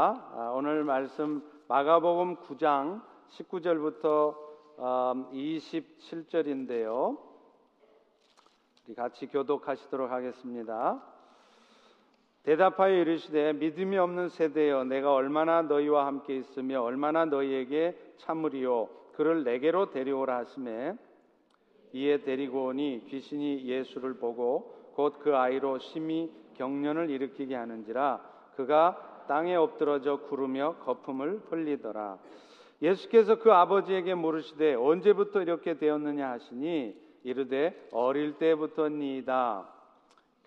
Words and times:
아, 0.00 0.52
오늘 0.54 0.84
말씀 0.84 1.42
마가복음 1.66 2.36
9장 2.36 3.02
19절부터 3.30 4.32
27절인데요. 4.78 7.18
우리 8.86 8.94
같이 8.94 9.26
교독하시도록 9.26 10.08
하겠습니다. 10.08 11.02
대답하여 12.44 12.94
이르시되 12.94 13.54
믿음이 13.54 13.98
없는 13.98 14.28
세대여 14.28 14.84
내가 14.84 15.14
얼마나 15.14 15.62
너희와 15.62 16.06
함께 16.06 16.36
있으며 16.36 16.80
얼마나 16.80 17.24
너희에게 17.24 18.14
참으리요 18.18 18.88
그를 19.16 19.42
내게로 19.42 19.90
데려오라 19.90 20.36
하심에 20.36 20.96
이에 21.92 22.22
데리고 22.22 22.66
오니 22.66 23.06
귀신이 23.08 23.64
예수를 23.64 24.14
보고 24.18 24.92
곧 24.94 25.18
그 25.18 25.36
아이로 25.36 25.80
심히 25.80 26.32
경련을 26.54 27.10
일으키게 27.10 27.56
하는지라 27.56 28.20
그가 28.54 29.07
땅에 29.28 29.54
엎드러져 29.54 30.16
구르며 30.22 30.76
거품을 30.84 31.42
흘리더라. 31.48 32.18
예수께서 32.82 33.36
그 33.36 33.52
아버지에게 33.52 34.14
물으시되 34.14 34.74
언제부터 34.74 35.42
이렇게 35.42 35.78
되었느냐 35.78 36.30
하시니 36.30 36.96
이르되 37.22 37.88
어릴 37.92 38.38
때부터니이다. 38.38 39.68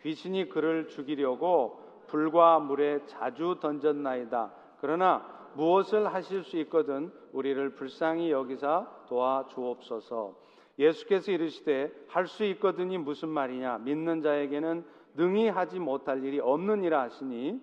귀신이 0.02 0.50
그를 0.50 0.88
죽이려고 0.88 1.80
불과 2.08 2.60
물에 2.60 3.06
자주 3.06 3.58
던졌나이다. 3.62 4.52
그러나 4.82 5.26
무엇을 5.56 6.14
하실 6.14 6.44
수 6.44 6.58
있거든 6.60 7.12
우리를 7.34 7.76
불쌍히 7.76 8.32
여기사 8.32 8.88
도와 9.08 9.46
주옵소서. 9.50 10.36
예수께서 10.80 11.32
이르시되 11.32 11.92
할 12.08 12.26
수 12.28 12.44
있거든이 12.46 12.98
무슨 12.98 13.30
말이냐? 13.30 13.80
믿는 13.80 14.22
자에게는 14.22 14.84
능히 15.16 15.50
하지 15.50 15.80
못할 15.80 16.24
일이 16.24 16.40
없느니라 16.40 17.02
하시니 17.02 17.62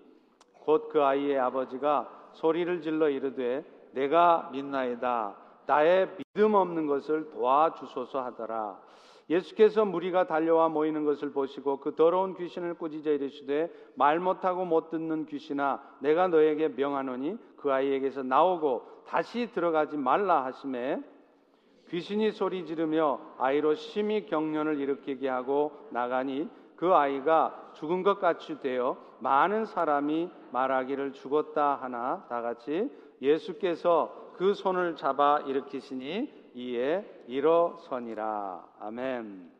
곧 0.69 0.89
그 0.89 1.03
아이의 1.03 1.39
아버지가 1.39 2.07
소리를 2.33 2.81
질러 2.81 3.09
이르되 3.09 3.65
내가 3.93 4.49
믿나이다. 4.51 5.35
나의 5.65 6.09
믿음 6.15 6.53
없는 6.53 6.85
것을 6.85 7.31
도와주소서 7.31 8.21
하더라. 8.25 8.79
예수께서 9.31 9.85
무리가 9.85 10.27
달려와 10.27 10.69
모이는 10.69 11.05
것을 11.05 11.31
보시고 11.31 11.77
그 11.77 11.95
더러운 11.95 12.35
귀신을 12.35 12.75
꾸짖어 12.75 13.11
이르시되 13.11 13.71
말 13.95 14.19
못하고 14.19 14.63
못 14.65 14.91
듣는 14.91 15.25
귀신아 15.25 15.81
내가 16.01 16.27
너에게 16.27 16.67
명하노니 16.69 17.37
그 17.57 17.71
아이에게서 17.71 18.21
나오고 18.21 19.05
다시 19.07 19.51
들어가지 19.51 19.97
말라 19.97 20.45
하심에 20.45 21.01
귀신이 21.89 22.31
소리 22.31 22.65
지르며 22.67 23.19
아이로 23.39 23.73
심히 23.73 24.27
경련을 24.27 24.79
일으키게 24.79 25.27
하고 25.27 25.71
나가니 25.89 26.47
그 26.79 26.95
아이가 26.95 27.71
죽은 27.73 28.03
것 28.03 28.21
같이 28.21 28.61
되어 28.61 28.95
많은 29.19 29.65
사람이 29.65 30.31
말하기를 30.53 31.11
죽었다 31.11 31.75
하나 31.75 32.25
다 32.29 32.41
같이 32.41 32.89
예수께서 33.21 34.31
그 34.37 34.53
손을 34.53 34.95
잡아 34.95 35.39
일으키시니 35.39 36.51
이에 36.53 37.25
일어서니라. 37.27 38.65
아멘. 38.79 39.51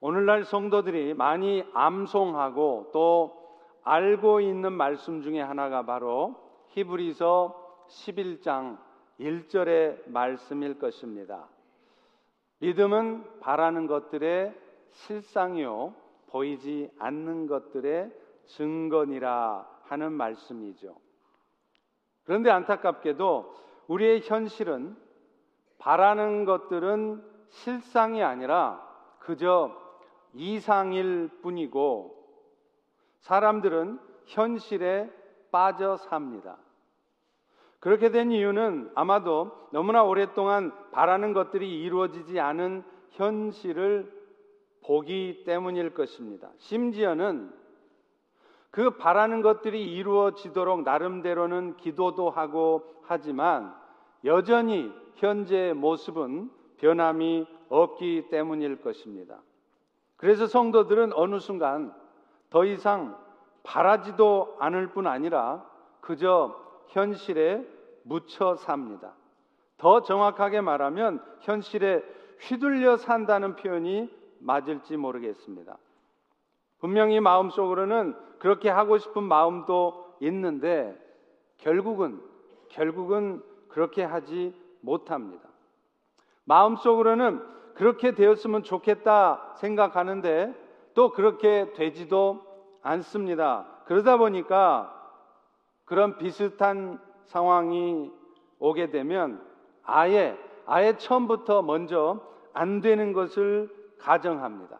오늘날 0.00 0.44
성도들이 0.44 1.14
많이 1.14 1.64
암송하고 1.72 2.90
또 2.92 3.58
알고 3.82 4.42
있는 4.42 4.74
말씀 4.74 5.22
중에 5.22 5.40
하나가 5.40 5.86
바로 5.86 6.36
히브리서 6.72 7.86
11장 7.88 8.76
1절의 9.18 10.10
말씀일 10.10 10.78
것입니다. 10.78 11.48
믿음은 12.58 13.40
바라는 13.40 13.86
것들의 13.86 14.65
실상이요 14.96 15.94
보이지 16.28 16.90
않는 16.98 17.46
것들의 17.46 18.10
증거니라 18.46 19.66
하는 19.84 20.12
말씀이죠. 20.12 20.96
그런데 22.24 22.50
안타깝게도 22.50 23.54
우리의 23.88 24.22
현실은 24.22 24.96
바라는 25.78 26.44
것들은 26.44 27.22
실상이 27.50 28.22
아니라 28.22 28.84
그저 29.20 29.76
이상일 30.34 31.30
뿐이고 31.42 32.16
사람들은 33.20 34.00
현실에 34.24 35.10
빠져 35.52 35.96
삽니다. 35.96 36.58
그렇게 37.78 38.10
된 38.10 38.32
이유는 38.32 38.90
아마도 38.94 39.68
너무나 39.70 40.02
오랫동안 40.02 40.72
바라는 40.90 41.32
것들이 41.32 41.82
이루어지지 41.82 42.40
않은 42.40 42.82
현실을 43.10 44.15
보기 44.86 45.42
때문일 45.44 45.94
것입니다. 45.94 46.48
심지어는 46.58 47.52
그 48.70 48.90
바라는 48.96 49.42
것들이 49.42 49.82
이루어지도록 49.94 50.82
나름대로는 50.82 51.76
기도도 51.76 52.30
하고 52.30 52.82
하지만 53.02 53.74
여전히 54.24 54.92
현재의 55.16 55.74
모습은 55.74 56.50
변함이 56.78 57.46
없기 57.68 58.28
때문일 58.30 58.80
것입니다. 58.82 59.40
그래서 60.16 60.46
성도들은 60.46 61.12
어느 61.14 61.40
순간 61.40 61.92
더 62.50 62.64
이상 62.64 63.16
바라지도 63.64 64.56
않을 64.60 64.88
뿐 64.88 65.06
아니라 65.06 65.68
그저 66.00 66.54
현실에 66.88 67.66
묻혀 68.04 68.54
삽니다. 68.54 69.14
더 69.78 70.02
정확하게 70.02 70.60
말하면 70.60 71.22
현실에 71.40 72.04
휘둘려 72.40 72.96
산다는 72.98 73.56
표현이 73.56 74.10
맞을지 74.46 74.96
모르겠습니다. 74.96 75.76
분명히 76.78 77.18
마음속으로는 77.18 78.14
그렇게 78.38 78.70
하고 78.70 78.96
싶은 78.96 79.24
마음도 79.24 80.14
있는데 80.20 80.96
결국은 81.58 82.22
결국은 82.68 83.42
그렇게 83.68 84.04
하지 84.04 84.54
못합니다. 84.80 85.48
마음속으로는 86.44 87.42
그렇게 87.74 88.14
되었으면 88.14 88.62
좋겠다 88.62 89.54
생각하는데 89.56 90.54
또 90.94 91.10
그렇게 91.10 91.72
되지도 91.72 92.40
않습니다. 92.82 93.66
그러다 93.86 94.16
보니까 94.16 94.92
그런 95.84 96.18
비슷한 96.18 97.00
상황이 97.24 98.12
오게 98.60 98.90
되면 98.90 99.44
아예 99.82 100.38
아예 100.66 100.96
처음부터 100.96 101.62
먼저 101.62 102.20
안 102.52 102.80
되는 102.80 103.12
것을 103.12 103.75
가정합니다. 103.98 104.78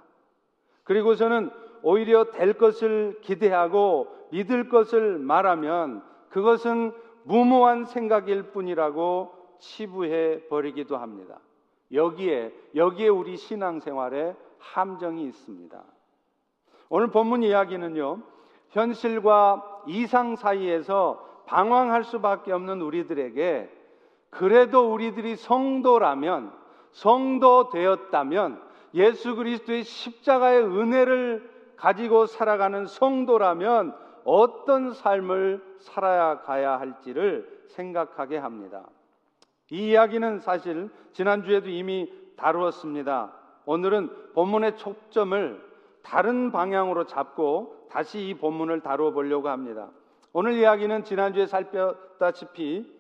그리고서는 0.85 1.51
오히려 1.83 2.31
될 2.31 2.55
것을 2.55 3.21
기대하고 3.23 4.09
믿을 4.31 4.69
것을 4.69 5.19
말하면 5.19 6.03
그것은 6.31 6.93
무모한 7.25 7.85
생각일 7.85 8.45
뿐이라고 8.45 9.33
치부해 9.59 10.47
버리기도 10.49 10.97
합니다. 10.97 11.39
여기에 11.93 12.53
여기에 12.75 13.09
우리 13.09 13.37
신앙생활에 13.37 14.35
함정이 14.59 15.25
있습니다. 15.25 15.83
오늘 16.89 17.09
본문 17.09 17.43
이야기는요. 17.43 18.21
현실과 18.71 19.83
이상 19.87 20.37
사이에서 20.37 21.25
방황할 21.47 22.05
수밖에 22.05 22.53
없는 22.53 22.83
우리들에게 22.83 23.71
그래도 24.31 24.93
우리들이 24.93 25.37
성도라면 25.37 26.53
성도 26.93 27.71
되었다면 27.71 28.61
예수 28.97 29.37
그리스도의 29.37 29.85
십자가의 29.85 30.65
은혜를 30.65 31.49
가지고 31.77 32.25
살아가는 32.25 32.87
성도라면 32.87 33.95
어떤 34.25 34.95
삶을 34.95 35.63
살아야 35.81 36.41
가야 36.41 36.81
할지를 36.81 37.65
생각하게 37.69 38.39
합니다. 38.39 38.89
이 39.71 39.91
이야기는 39.91 40.41
사실 40.41 40.89
지난주에도 41.13 41.69
이미 41.69 42.11
다루었습니다. 42.37 43.33
오늘은 43.67 44.33
본문의 44.35 44.79
초점을 44.79 45.63
다른 46.03 46.51
방향으로 46.51 47.05
잡고 47.05 47.89
다시 47.91 48.29
이 48.29 48.35
본문을 48.35 48.81
다루어 48.81 49.11
보려고 49.11 49.49
합니다. 49.49 49.91
오늘 50.33 50.55
이야기는 50.55 51.05
지난주에 51.05 51.47
살폈다시피 51.47 52.91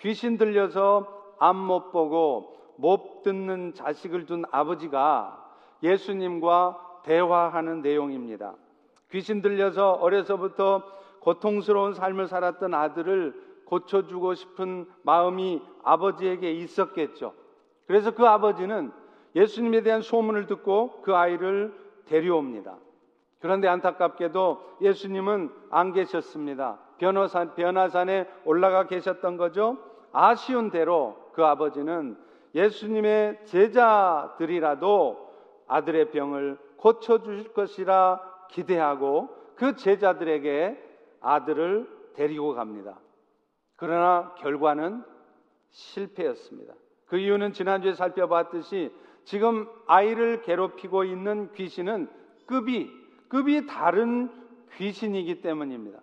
귀신 0.00 0.36
들려서 0.36 1.06
앞못 1.38 1.92
보고 1.92 2.54
못 2.76 3.22
듣는 3.22 3.74
자식을 3.74 4.26
둔 4.26 4.44
아버지가 4.50 5.43
예수님과 5.84 7.02
대화하는 7.04 7.82
내용입니다. 7.82 8.54
귀신 9.10 9.42
들려서 9.42 9.92
어려서부터 9.92 10.82
고통스러운 11.20 11.94
삶을 11.94 12.26
살았던 12.26 12.74
아들을 12.74 13.34
고쳐주고 13.66 14.34
싶은 14.34 14.86
마음이 15.02 15.62
아버지에게 15.82 16.50
있었겠죠. 16.52 17.32
그래서 17.86 18.10
그 18.12 18.26
아버지는 18.26 18.90
예수님에 19.36 19.82
대한 19.82 20.02
소문을 20.02 20.46
듣고 20.46 21.02
그 21.02 21.14
아이를 21.14 21.74
데려옵니다. 22.06 22.76
그런데 23.40 23.68
안타깝게도 23.68 24.78
예수님은 24.80 25.50
안 25.70 25.92
계셨습니다. 25.92 26.78
변호산, 26.98 27.54
변화산에 27.54 28.26
올라가 28.44 28.86
계셨던 28.86 29.36
거죠. 29.36 29.76
아쉬운 30.12 30.70
대로 30.70 31.16
그 31.32 31.44
아버지는 31.44 32.16
예수님의 32.54 33.44
제자들이라도 33.46 35.23
아들의 35.66 36.10
병을 36.10 36.58
고쳐주실 36.76 37.52
것이라 37.52 38.20
기대하고 38.50 39.28
그 39.56 39.76
제자들에게 39.76 40.82
아들을 41.20 41.88
데리고 42.14 42.54
갑니다. 42.54 42.98
그러나 43.76 44.34
결과는 44.38 45.02
실패였습니다. 45.70 46.74
그 47.06 47.16
이유는 47.18 47.52
지난주에 47.52 47.94
살펴봤듯이 47.94 48.92
지금 49.24 49.66
아이를 49.86 50.42
괴롭히고 50.42 51.04
있는 51.04 51.52
귀신은 51.52 52.08
급이 52.46 52.90
급이 53.28 53.66
다른 53.66 54.30
귀신이기 54.76 55.40
때문입니다. 55.40 56.00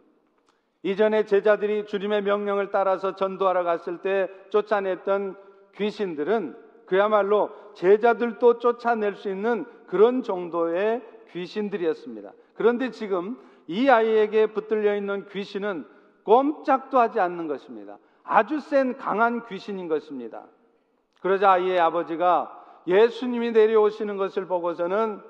이전에 0.83 1.25
제자들이 1.25 1.85
주님의 1.85 2.23
명령을 2.23 2.71
따라서 2.71 3.15
전도하러 3.15 3.63
갔을 3.63 3.99
때 3.99 4.27
쫓아냈던 4.49 5.37
귀신들은 5.75 6.57
그야말로 6.85 7.49
제자들도 7.73 8.59
쫓아낼 8.59 9.15
수 9.15 9.29
있는 9.29 9.65
그런 9.87 10.23
정도의 10.23 11.01
귀신들이었습니다. 11.31 12.31
그런데 12.55 12.91
지금 12.91 13.37
이 13.67 13.89
아이에게 13.89 14.47
붙들려 14.47 14.95
있는 14.95 15.27
귀신은 15.29 15.85
꼼짝도 16.23 16.99
하지 16.99 17.19
않는 17.19 17.47
것입니다. 17.47 17.97
아주 18.23 18.59
센 18.59 18.97
강한 18.97 19.45
귀신인 19.47 19.87
것입니다. 19.87 20.45
그러자 21.21 21.51
아이의 21.51 21.79
아버지가 21.79 22.57
예수님이 22.87 23.51
내려오시는 23.51 24.17
것을 24.17 24.45
보고서는 24.45 25.21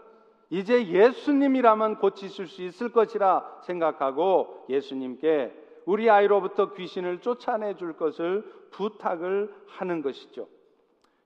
이제 0.50 0.88
예수님이라면 0.88 1.98
고치실 2.00 2.48
수 2.48 2.62
있을 2.62 2.92
것이라 2.92 3.62
생각하고 3.64 4.66
예수님께 4.70 5.54
우리 5.86 6.10
아이로부터 6.10 6.74
귀신을 6.74 7.20
쫓아내 7.20 7.76
줄 7.76 7.94
것을 7.94 8.44
부탁을 8.72 9.54
하는 9.68 10.02
것이죠. 10.02 10.48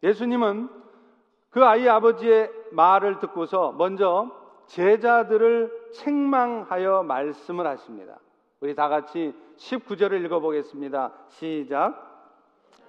예수님은 0.04 0.70
그 1.50 1.64
아이 1.64 1.88
아버지의 1.88 2.52
말을 2.72 3.20
듣고서 3.20 3.72
먼저 3.74 4.30
제자들을 4.68 5.92
책망하여 5.94 7.04
말씀을 7.04 7.66
하십니다. 7.68 8.20
우리 8.60 8.76
다 8.76 8.90
같이 8.90 9.34
19절을 9.58 10.24
읽어보겠습니다. 10.26 11.14
시작. 11.30 12.16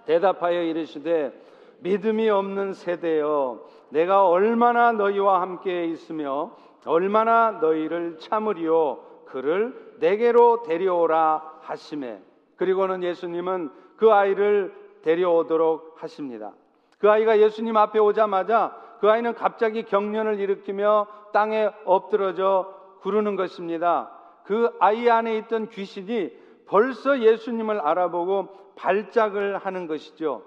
대답하여 0.07 0.63
이르시되 0.63 1.33
믿음이 1.81 2.31
없는 2.31 2.73
세대여 2.73 3.61
내가 3.91 4.27
얼마나 4.27 4.93
너희와 4.93 5.41
함께 5.43 5.85
있으며 5.87 6.57
얼마나 6.87 7.53
너희를 7.53 8.19
참으리요 8.19 9.05
그를 9.27 9.97
내게로 9.99 10.63
데려오라 10.63 11.61
하심에 11.63 12.23
그리고는 12.57 13.03
예수님은 13.03 13.71
그 13.97 14.13
아이를 14.13 14.75
데려오도록 15.03 16.03
하십니다. 16.03 16.53
그 16.99 17.11
아이가 17.11 17.39
예수님 17.39 17.77
앞에 17.77 17.99
오자마자 17.99 18.77
그 19.01 19.11
아이는 19.11 19.35
갑자기 19.35 19.83
경련을 19.83 20.41
일으키며 20.41 21.07
땅에 21.33 21.71
엎드러져 21.85 22.75
구르는 23.01 23.37
것입니다. 23.37 24.11
그 24.45 24.71
아이 24.81 25.09
안에 25.09 25.37
있던 25.39 25.69
귀신이 25.69 26.33
벌써 26.67 27.21
예수님을 27.21 27.81
알아보고 27.81 28.49
발작을 28.77 29.59
하는 29.59 29.87
것이죠. 29.87 30.43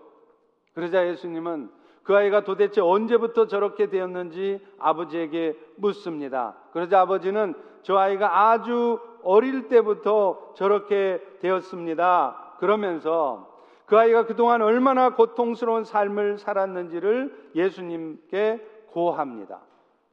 그러자 0.74 1.08
예수님은 1.08 1.70
그 2.04 2.16
아이가 2.16 2.44
도대체 2.44 2.82
언제부터 2.82 3.48
저렇게 3.48 3.90
되었는지 3.90 4.66
아버지에게 4.80 5.56
묻습니다. 5.78 6.56
그러자 6.74 7.02
아버지는 7.02 7.54
저 7.84 7.98
아이가 7.98 8.50
아주 8.50 9.00
어릴 9.24 9.68
때부터 9.68 10.54
저렇게 10.56 11.22
되었습니다. 11.42 12.56
그러면서 12.60 13.49
그 13.90 13.98
아이가 13.98 14.28
그동안 14.28 14.62
얼마나 14.62 15.16
고통스러운 15.16 15.84
삶을 15.84 16.38
살았는지를 16.38 17.54
예수님께 17.56 18.64
고합니다. 18.92 19.62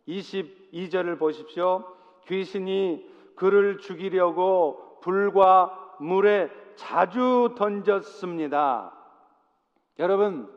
22절을 0.09 1.19
보십시오. 1.19 1.85
귀신이 2.27 3.07
그를 3.35 3.77
죽이려고 3.77 4.99
불과 5.03 5.95
물에 6.01 6.51
자주 6.77 7.55
던졌습니다. 7.59 8.95
여러분, 9.99 10.51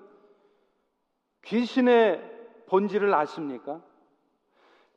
귀신의 1.43 2.23
본질을 2.67 3.13
아십니까? 3.13 3.81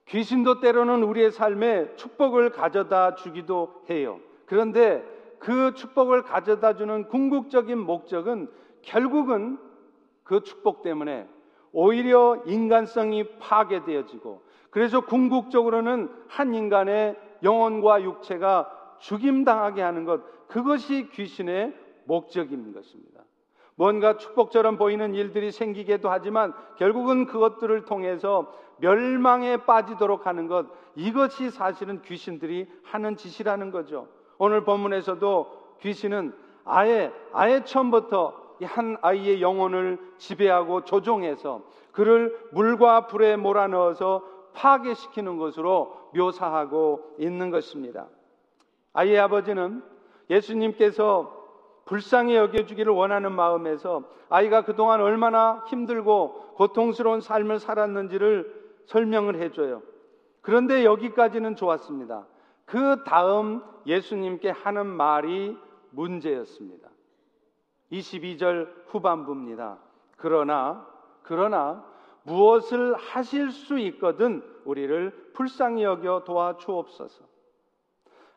귀신도 0.06 0.60
때로는 0.60 1.02
우리의 1.02 1.32
삶에 1.32 1.96
축복을 1.96 2.50
가져다 2.50 3.16
주기도 3.16 3.82
해요. 3.90 4.20
그런데 4.46 5.02
그 5.42 5.74
축복을 5.74 6.22
가져다 6.22 6.76
주는 6.76 7.08
궁극적인 7.08 7.76
목적은 7.76 8.48
결국은 8.80 9.58
그 10.22 10.44
축복 10.44 10.82
때문에 10.82 11.28
오히려 11.72 12.40
인간성이 12.46 13.24
파괴되어지고 13.38 14.42
그래서 14.70 15.00
궁극적으로는 15.04 16.10
한 16.28 16.54
인간의 16.54 17.16
영혼과 17.42 18.02
육체가 18.04 18.70
죽임당하게 19.00 19.82
하는 19.82 20.04
것 20.04 20.22
그것이 20.46 21.08
귀신의 21.10 21.74
목적인 22.04 22.72
것입니다. 22.72 23.22
뭔가 23.74 24.18
축복처럼 24.18 24.76
보이는 24.76 25.12
일들이 25.12 25.50
생기게도 25.50 26.08
하지만 26.08 26.54
결국은 26.76 27.26
그것들을 27.26 27.84
통해서 27.84 28.52
멸망에 28.78 29.56
빠지도록 29.58 30.26
하는 30.26 30.46
것 30.46 30.66
이것이 30.94 31.50
사실은 31.50 32.00
귀신들이 32.02 32.70
하는 32.84 33.16
짓이라는 33.16 33.72
거죠. 33.72 34.06
오늘 34.44 34.64
본문에서도 34.64 35.76
귀신은 35.82 36.34
아예 36.64 37.12
아예 37.32 37.62
처음부터 37.62 38.56
한 38.64 38.96
아이의 39.00 39.40
영혼을 39.40 40.00
지배하고 40.18 40.82
조종해서 40.82 41.62
그를 41.92 42.36
물과 42.50 43.06
불에 43.06 43.36
몰아넣어서 43.36 44.24
파괴시키는 44.54 45.36
것으로 45.36 46.10
묘사하고 46.16 47.14
있는 47.20 47.52
것입니다. 47.52 48.08
아이의 48.94 49.20
아버지는 49.20 49.80
예수님께서 50.28 51.40
불쌍히 51.84 52.34
여겨주기를 52.34 52.92
원하는 52.92 53.30
마음에서 53.30 54.02
아이가 54.28 54.64
그동안 54.64 55.00
얼마나 55.00 55.62
힘들고 55.68 56.54
고통스러운 56.56 57.20
삶을 57.20 57.60
살았는지를 57.60 58.72
설명을 58.86 59.40
해줘요. 59.40 59.82
그런데 60.40 60.84
여기까지는 60.84 61.54
좋았습니다. 61.54 62.26
그 62.64 63.04
다음 63.04 63.62
예수님께 63.86 64.50
하는 64.50 64.86
말이 64.86 65.56
문제였습니다. 65.90 66.88
22절 67.90 68.68
후반부입니다. 68.86 69.78
그러나, 70.16 70.86
그러나 71.22 71.84
무엇을 72.24 72.94
하실 72.94 73.50
수 73.50 73.78
있거든 73.78 74.42
우리를 74.64 75.32
불쌍히 75.34 75.82
여겨 75.82 76.24
도와주옵소서. 76.24 77.24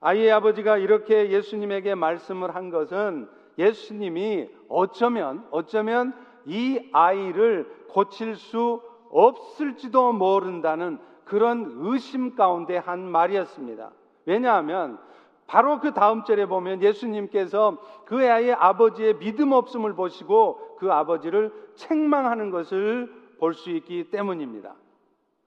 아이의 0.01 0.31
아버지가 0.31 0.77
이렇게 0.77 1.31
예수님에게 1.31 1.95
말씀을 1.95 2.53
한 2.53 2.69
것은 2.69 3.29
예수님이 3.57 4.49
어쩌면 4.67 5.47
어쩌면 5.51 6.13
이 6.45 6.89
아이를 6.91 7.85
고칠 7.89 8.35
수 8.35 8.81
없을지도 9.09 10.13
모른다는 10.13 10.99
그런 11.23 11.71
의심 11.77 12.35
가운데 12.35 12.77
한 12.77 12.99
말이었습니다. 12.99 13.91
왜냐하면 14.25 14.99
바로 15.47 15.79
그 15.79 15.93
다음 15.93 16.23
절에 16.23 16.47
보면 16.47 16.81
예수님께서 16.81 17.77
그 18.05 18.17
아이의 18.17 18.53
아버지의 18.53 19.19
믿음 19.19 19.51
없음을 19.51 19.93
보시고 19.93 20.77
그 20.77 20.91
아버지를 20.91 21.51
책망하는 21.75 22.49
것을 22.51 23.13
볼 23.39 23.53
수 23.53 23.69
있기 23.69 24.09
때문입니다. 24.09 24.73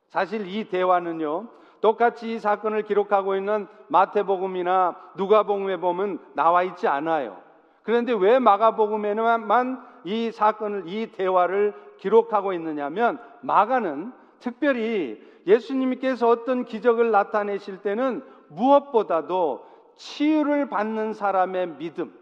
사실 0.09 0.47
이 0.47 0.69
대화는요, 0.69 1.49
똑같이 1.81 2.35
이 2.35 2.39
사건을 2.39 2.83
기록하고 2.83 3.37
있는 3.37 3.67
마태복음이나 3.89 4.97
누가복음에 5.17 5.79
보면 5.79 6.19
나와 6.35 6.63
있지 6.63 6.87
않아요. 6.89 7.39
그런데 7.83 8.13
왜 8.13 8.39
마가복음에만 8.39 9.83
이 10.05 10.31
사건을, 10.31 10.85
이 10.87 11.11
대화를 11.13 11.75
기록하고 11.99 12.53
있느냐면 12.53 13.19
마가는 13.41 14.13
특별히 14.41 15.23
예수님께서 15.47 16.29
어떤 16.29 16.65
기적을 16.65 17.11
나타내실 17.11 17.79
때는 17.79 18.23
무엇보다도 18.49 19.67
치유를 19.97 20.69
받는 20.69 21.13
사람의 21.13 21.77
믿음, 21.79 22.13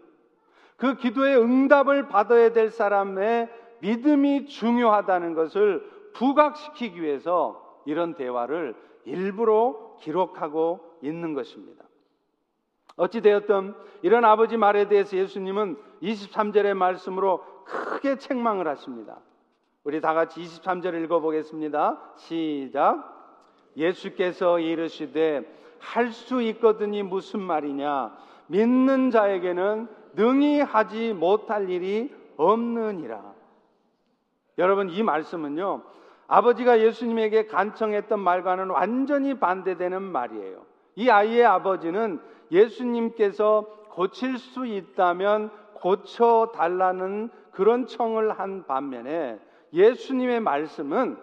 그 0.77 0.95
기도의 0.95 1.37
응답을 1.37 2.07
받아야 2.07 2.51
될 2.53 2.69
사람의 2.69 3.49
믿음이 3.79 4.47
중요하다는 4.47 5.33
것을 5.33 5.87
부각시키기 6.13 7.01
위해서 7.01 7.81
이런 7.85 8.15
대화를 8.15 8.75
일부러 9.05 9.95
기록하고 9.99 10.79
있는 11.01 11.33
것입니다. 11.33 11.85
어찌되었든 12.95 13.75
이런 14.01 14.25
아버지 14.25 14.57
말에 14.57 14.87
대해서 14.87 15.15
예수님은 15.15 15.77
23절의 16.01 16.73
말씀으로 16.73 17.43
크게 17.65 18.17
책망을 18.17 18.67
하십니다. 18.67 19.19
우리 19.83 20.01
다 20.01 20.13
같이 20.13 20.41
23절을 20.41 21.03
읽어보겠습니다. 21.05 22.13
시작. 22.17 23.13
예수께서 23.77 24.59
이르시되 24.59 25.45
할 25.79 26.11
수 26.11 26.41
있거든이 26.41 27.03
무슨 27.03 27.41
말이냐? 27.41 28.15
믿는 28.47 29.11
자에게는 29.11 29.87
능히 30.15 30.61
하지 30.61 31.13
못할 31.13 31.69
일이 31.69 32.13
없느니라. 32.37 33.33
여러분 34.57 34.89
이 34.89 35.03
말씀은요. 35.03 35.83
아버지가 36.27 36.81
예수님에게 36.81 37.47
간청했던 37.47 38.19
말과는 38.19 38.69
완전히 38.69 39.39
반대되는 39.39 40.01
말이에요. 40.01 40.65
이 40.95 41.09
아이의 41.09 41.45
아버지는 41.45 42.19
예수님께서 42.51 43.65
고칠 43.91 44.37
수 44.37 44.65
있다면 44.65 45.51
고쳐 45.73 46.51
달라는 46.55 47.29
그런 47.51 47.85
청을 47.85 48.31
한 48.31 48.65
반면에 48.65 49.39
예수님의 49.73 50.39
말씀은 50.41 51.17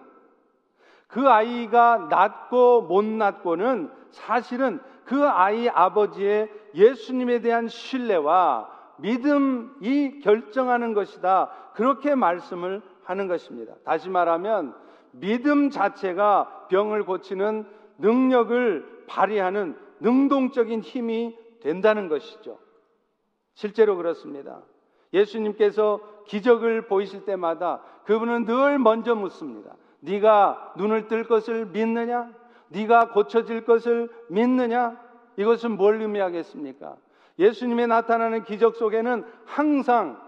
그 1.14 1.28
아이가 1.28 2.08
낫고 2.10 2.82
못 2.82 3.04
낫고는 3.04 3.88
사실은 4.10 4.80
그 5.04 5.24
아이 5.24 5.68
아버지의 5.68 6.50
예수님에 6.74 7.40
대한 7.40 7.68
신뢰와 7.68 8.68
믿음이 8.96 10.18
결정하는 10.24 10.92
것이다. 10.92 11.50
그렇게 11.74 12.16
말씀을 12.16 12.82
하는 13.04 13.28
것입니다. 13.28 13.74
다시 13.84 14.10
말하면 14.10 14.74
믿음 15.12 15.70
자체가 15.70 16.66
병을 16.68 17.04
고치는 17.04 17.64
능력을 17.98 19.04
발휘하는 19.06 19.78
능동적인 20.00 20.80
힘이 20.80 21.38
된다는 21.60 22.08
것이죠. 22.08 22.58
실제로 23.54 23.96
그렇습니다. 23.96 24.62
예수님께서 25.12 26.00
기적을 26.26 26.88
보이실 26.88 27.24
때마다 27.24 27.82
그분은 28.04 28.46
늘 28.46 28.80
먼저 28.80 29.14
묻습니다. 29.14 29.76
네가 30.04 30.74
눈을 30.76 31.08
뜰 31.08 31.24
것을 31.24 31.66
믿느냐? 31.66 32.30
네가 32.68 33.10
고쳐질 33.10 33.64
것을 33.64 34.10
믿느냐? 34.28 35.00
이것은 35.36 35.76
뭘 35.76 36.00
의미하겠습니까? 36.00 36.96
예수님의 37.38 37.88
나타나는 37.88 38.44
기적 38.44 38.76
속에는 38.76 39.24
항상 39.44 40.22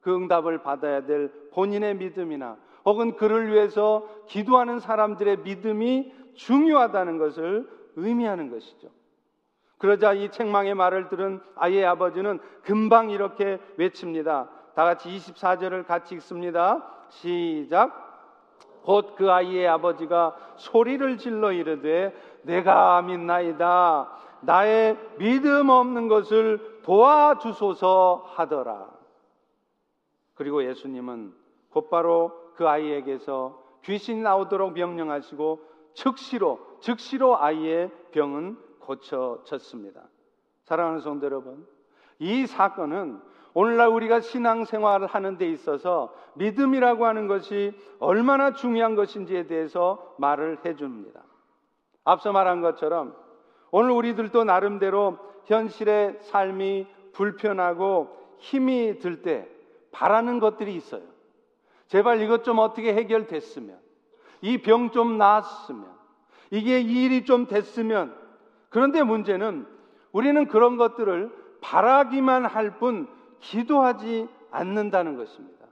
그 0.00 0.14
응답을 0.14 0.62
받아야 0.62 1.04
될 1.04 1.32
본인의 1.52 1.96
믿음이나 1.96 2.56
혹은 2.84 3.16
그를 3.16 3.50
위해서 3.52 4.06
기도하는 4.28 4.78
사람들의 4.78 5.38
믿음이 5.38 6.12
중요하다는 6.34 7.18
것을 7.18 7.68
의미하는 7.96 8.50
것이죠. 8.50 8.88
그러자 9.78 10.12
이 10.12 10.30
책망의 10.30 10.74
말을 10.74 11.08
들은 11.08 11.40
아이의 11.56 11.84
아버지는 11.84 12.40
금방 12.62 13.10
이렇게 13.10 13.58
외칩니다. 13.76 14.48
다 14.74 14.84
같이 14.84 15.08
24절을 15.08 15.86
같이 15.86 16.14
읽습니다. 16.16 16.88
시작. 17.08 18.11
곧 18.84 19.14
그 19.16 19.30
아이의 19.30 19.68
아버지가 19.68 20.34
소리를 20.56 21.16
질러 21.18 21.52
이르되 21.52 22.14
내가 22.42 23.02
믿나이다. 23.02 24.10
나의 24.40 24.98
믿음 25.18 25.68
없는 25.68 26.08
것을 26.08 26.80
도와주소서 26.82 28.24
하더라. 28.34 28.90
그리고 30.34 30.64
예수님은 30.64 31.32
곧바로 31.70 32.32
그 32.56 32.68
아이에게서 32.68 33.62
귀신 33.84 34.22
나오도록 34.22 34.72
명령하시고 34.72 35.60
즉시로 35.94 36.58
즉시로 36.80 37.38
아이의 37.40 37.90
병은 38.10 38.58
고쳐졌습니다. 38.80 40.02
사랑하는 40.64 41.00
성도 41.00 41.26
여러분, 41.26 41.66
이 42.18 42.46
사건은 42.46 43.20
오늘날 43.54 43.88
우리가 43.88 44.20
신앙생활을 44.20 45.06
하는 45.06 45.36
데 45.36 45.48
있어서 45.48 46.14
믿음이라고 46.34 47.06
하는 47.06 47.26
것이 47.26 47.72
얼마나 47.98 48.52
중요한 48.54 48.94
것인지에 48.94 49.46
대해서 49.46 50.14
말을 50.18 50.58
해 50.64 50.74
줍니다. 50.74 51.22
앞서 52.04 52.32
말한 52.32 52.60
것처럼 52.62 53.14
오늘 53.70 53.90
우리들도 53.90 54.44
나름대로 54.44 55.18
현실의 55.44 56.18
삶이 56.22 56.86
불편하고 57.12 58.16
힘이 58.38 58.98
들 58.98 59.22
때 59.22 59.48
바라는 59.92 60.40
것들이 60.40 60.74
있어요. 60.74 61.02
제발 61.88 62.22
이것 62.22 62.44
좀 62.44 62.58
어떻게 62.58 62.94
해결됐으면, 62.94 63.78
이 64.40 64.58
병 64.58 64.90
좀 64.90 65.18
나았으면, 65.18 65.84
이게 66.50 66.80
일이 66.80 67.26
좀 67.26 67.46
됐으면, 67.46 68.16
그런데 68.70 69.02
문제는 69.02 69.66
우리는 70.12 70.46
그런 70.48 70.78
것들을 70.78 71.30
바라기만 71.60 72.46
할 72.46 72.78
뿐 72.78 73.06
기도하지 73.42 74.28
않는다는 74.50 75.16
것입니다. 75.16 75.66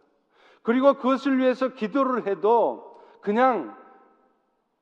그리고 0.62 0.94
그것을 0.94 1.38
위해서 1.38 1.68
기도를 1.68 2.26
해도 2.26 3.00
그냥 3.20 3.74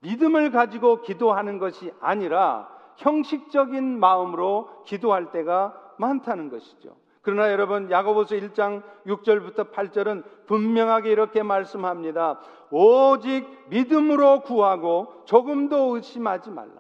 믿음을 0.00 0.50
가지고 0.50 1.02
기도하는 1.02 1.58
것이 1.58 1.92
아니라 2.00 2.68
형식적인 2.96 3.98
마음으로 3.98 4.82
기도할 4.84 5.30
때가 5.30 5.94
많다는 5.98 6.50
것이죠. 6.50 6.96
그러나 7.22 7.52
여러분 7.52 7.90
야고보서 7.90 8.36
1장 8.36 8.82
6절부터 9.06 9.72
8절은 9.72 10.46
분명하게 10.46 11.10
이렇게 11.10 11.42
말씀합니다. 11.42 12.40
오직 12.70 13.46
믿음으로 13.68 14.40
구하고 14.40 15.22
조금도 15.26 15.96
의심하지 15.96 16.50
말라. 16.50 16.72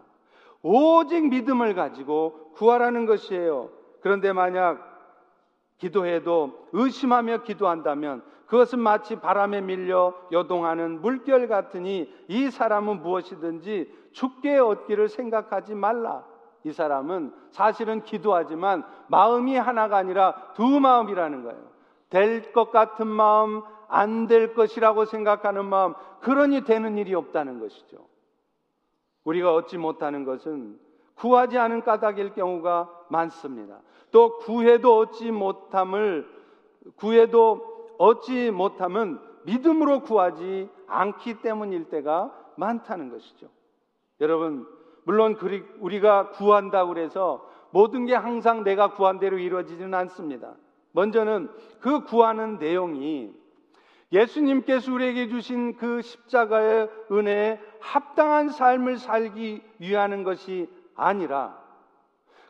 오직 0.62 1.28
믿음을 1.28 1.74
가지고 1.74 2.52
구하라는 2.54 3.06
것이에요. 3.06 3.70
그런데 4.00 4.32
만약 4.32 4.87
기도해도 5.78 6.68
의심하며 6.72 7.42
기도한다면 7.42 8.22
그것은 8.46 8.80
마치 8.80 9.16
바람에 9.16 9.60
밀려 9.60 10.14
요동하는 10.32 11.00
물결 11.02 11.48
같으니 11.48 12.12
이 12.28 12.50
사람은 12.50 13.02
무엇이든지 13.02 13.92
죽게 14.12 14.58
얻기를 14.58 15.08
생각하지 15.08 15.74
말라. 15.74 16.24
이 16.64 16.72
사람은 16.72 17.32
사실은 17.50 18.02
기도하지만 18.02 18.84
마음이 19.08 19.56
하나가 19.56 19.96
아니라 19.98 20.52
두 20.54 20.80
마음이라는 20.80 21.44
거예요. 21.44 21.68
될 22.10 22.52
것 22.52 22.70
같은 22.70 23.06
마음, 23.06 23.62
안 23.88 24.26
될 24.26 24.54
것이라고 24.54 25.04
생각하는 25.04 25.64
마음, 25.66 25.94
그러니 26.20 26.64
되는 26.64 26.96
일이 26.98 27.14
없다는 27.14 27.60
것이죠. 27.60 27.98
우리가 29.24 29.54
얻지 29.54 29.76
못하는 29.78 30.24
것은 30.24 30.78
구하지 31.14 31.58
않은 31.58 31.82
까닭일 31.82 32.32
경우가 32.32 32.88
많습니다. 33.10 33.80
또 34.10 34.38
구해도 34.38 34.98
얻지 34.98 35.30
못함을 35.30 36.28
구해도 36.96 37.94
얻지 37.98 38.50
못함은 38.50 39.18
믿음으로 39.44 40.00
구하지 40.00 40.68
않기 40.86 41.40
때문일 41.42 41.90
때가 41.90 42.32
많다는 42.56 43.10
것이죠. 43.10 43.48
여러분, 44.20 44.66
물론 45.04 45.36
우리가 45.80 46.30
구한다고 46.30 46.94
그래서 46.94 47.48
모든 47.70 48.06
게 48.06 48.14
항상 48.14 48.64
내가 48.64 48.92
구한 48.92 49.18
대로 49.18 49.38
이루어지지는 49.38 49.94
않습니다. 49.94 50.54
먼저는 50.92 51.50
그 51.80 52.04
구하는 52.04 52.58
내용이 52.58 53.32
예수님께서 54.10 54.92
우리에게 54.92 55.28
주신 55.28 55.76
그 55.76 56.00
십자가의 56.00 56.88
은혜에 57.12 57.60
합당한 57.80 58.48
삶을 58.48 58.96
살기 58.96 59.62
위하는 59.78 60.24
것이 60.24 60.68
아니라 60.94 61.62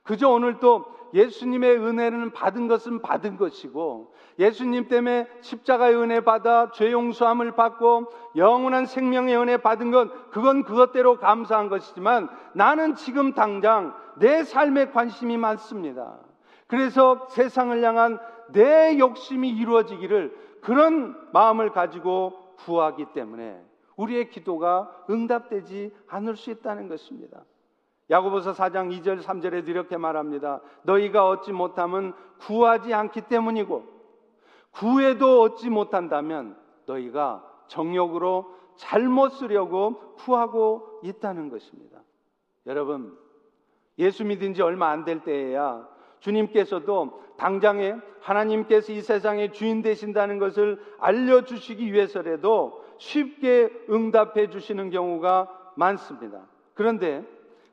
그저 0.09 0.31
오늘 0.31 0.59
또 0.59 0.87
예수님의 1.13 1.77
은혜는 1.77 2.33
받은 2.33 2.67
것은 2.67 3.03
받은 3.03 3.37
것이고 3.37 4.15
예수님 4.39 4.89
때문에 4.89 5.29
십자가의 5.43 5.97
은혜 5.97 6.21
받아 6.21 6.71
죄 6.71 6.91
용서함을 6.91 7.53
받고 7.53 8.07
영원한 8.35 8.87
생명의 8.87 9.37
은혜 9.37 9.59
받은 9.59 9.91
것 9.91 10.31
그건 10.31 10.65
그것대로 10.65 11.19
감사한 11.19 11.69
것이지만 11.69 12.31
나는 12.55 12.95
지금 12.95 13.35
당장 13.35 13.95
내 14.17 14.45
삶에 14.45 14.93
관심이 14.93 15.37
많습니다. 15.37 16.17
그래서 16.69 17.27
세상을 17.29 17.85
향한 17.85 18.19
내 18.53 18.99
욕심이 18.99 19.51
이루어지기를 19.51 20.35
그런 20.63 21.17
마음을 21.35 21.73
가지고 21.73 22.33
구하기 22.65 23.13
때문에 23.13 23.61
우리의 23.97 24.31
기도가 24.31 24.91
응답되지 25.11 25.95
않을 26.09 26.37
수 26.37 26.51
있다는 26.51 26.89
것입니다. 26.89 27.43
야고보서 28.11 28.53
4장 28.53 28.91
2절 29.01 29.23
3절에 29.23 29.69
이렇게 29.69 29.97
말합니다. 29.97 30.61
너희가 30.83 31.29
얻지 31.29 31.53
못함은 31.53 32.15
구하지 32.41 32.95
않기 32.95 33.23
때문이고 33.23 33.85
구해도 34.71 35.43
얻지 35.43 35.71
못한다면 35.71 36.57
너희가 36.87 37.45
정욕으로 37.67 38.55
잘못 38.77 39.31
쓰려고 39.31 40.15
구하고 40.17 41.01
있다는 41.03 41.51
것입니다. 41.51 41.99
여러분, 42.67 43.17
예수 43.99 44.25
믿은 44.25 44.55
지 44.55 44.63
얼마 44.63 44.89
안 44.91 45.05
될 45.05 45.21
때에야 45.25 45.87
주님께서도 46.21 47.23
당장에 47.37 47.97
하나님께서 48.21 48.93
이 48.93 49.01
세상의 49.01 49.53
주인 49.53 49.83
되신다는 49.83 50.39
것을 50.39 50.81
알려주시기 50.99 51.93
위해서라도 51.93 52.85
쉽게 52.99 53.71
응답해 53.91 54.51
주시는 54.51 54.91
경우가 54.91 55.73
많습니다. 55.77 56.47
그런데 56.75 57.25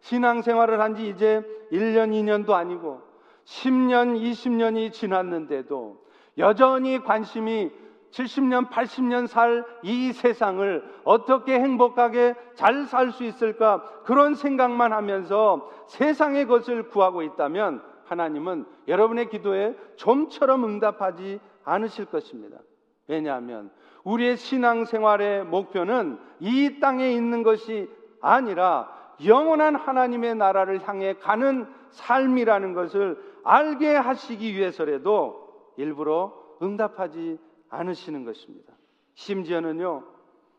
신앙생활을 0.05 0.79
한 0.79 0.95
지 0.95 1.09
이제 1.09 1.41
1년, 1.71 2.11
2년도 2.11 2.51
아니고 2.51 3.01
10년, 3.45 4.19
20년이 4.21 4.93
지났는데도 4.93 5.97
여전히 6.37 7.03
관심이 7.03 7.71
70년, 8.11 8.69
80년 8.69 9.27
살 9.27 9.65
이 9.83 10.13
세상을 10.13 10.83
어떻게 11.03 11.59
행복하게 11.59 12.35
잘 12.53 12.85
살 12.85 13.11
수 13.11 13.23
있을까 13.23 13.83
그런 14.03 14.35
생각만 14.35 14.93
하면서 14.93 15.69
세상의 15.87 16.45
것을 16.45 16.87
구하고 16.89 17.23
있다면 17.23 17.81
하나님은 18.05 18.65
여러분의 18.87 19.29
기도에 19.29 19.75
좀처럼 19.95 20.63
응답하지 20.65 21.39
않으실 21.63 22.05
것입니다. 22.05 22.59
왜냐하면 23.07 23.71
우리의 24.03 24.37
신앙생활의 24.37 25.45
목표는 25.45 26.19
이 26.39 26.79
땅에 26.79 27.11
있는 27.11 27.41
것이 27.41 27.89
아니라 28.21 29.04
영원한 29.23 29.75
하나님의 29.75 30.35
나라를 30.35 30.87
향해 30.87 31.13
가는 31.13 31.67
삶이라는 31.91 32.73
것을 32.73 33.17
알게 33.43 33.95
하시기 33.95 34.53
위해서라도 34.53 35.73
일부러 35.77 36.33
응답하지 36.61 37.37
않으시는 37.69 38.25
것입니다. 38.25 38.73
심지어는요, 39.13 40.03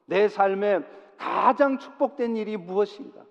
내 0.06 0.28
삶에 0.28 0.80
가장 1.18 1.78
축복된 1.78 2.36
일이 2.36 2.56
무엇인가? 2.56 3.22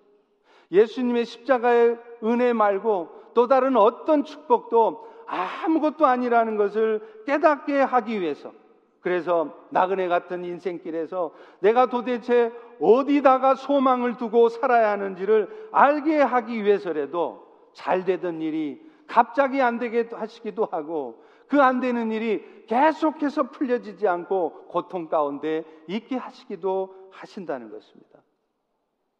예수님의 0.70 1.24
십자가의 1.24 1.98
은혜 2.24 2.52
말고 2.52 3.08
또 3.34 3.46
다른 3.46 3.76
어떤 3.76 4.24
축복도 4.24 5.06
아무것도 5.26 6.06
아니라는 6.06 6.56
것을 6.56 7.00
깨닫게 7.26 7.80
하기 7.80 8.20
위해서 8.20 8.52
그래서 9.00 9.54
나그네 9.70 10.08
같은 10.08 10.44
인생길에서 10.44 11.32
내가 11.60 11.86
도대체 11.86 12.52
어디다가 12.80 13.54
소망을 13.54 14.16
두고 14.16 14.48
살아야 14.48 14.90
하는지를 14.90 15.68
알게 15.72 16.20
하기 16.20 16.64
위해서라도 16.64 17.46
잘 17.72 18.04
되던 18.04 18.40
일이 18.40 18.80
갑자기 19.06 19.62
안 19.62 19.78
되게 19.78 20.08
하시기도 20.10 20.66
하고 20.66 21.22
그 21.48 21.60
안 21.60 21.80
되는 21.80 22.10
일이 22.10 22.44
계속해서 22.66 23.50
풀려지지 23.50 24.08
않고 24.08 24.66
고통 24.68 25.08
가운데 25.08 25.64
있게 25.86 26.16
하시기도 26.16 27.10
하신다는 27.12 27.70
것입니다. 27.70 28.20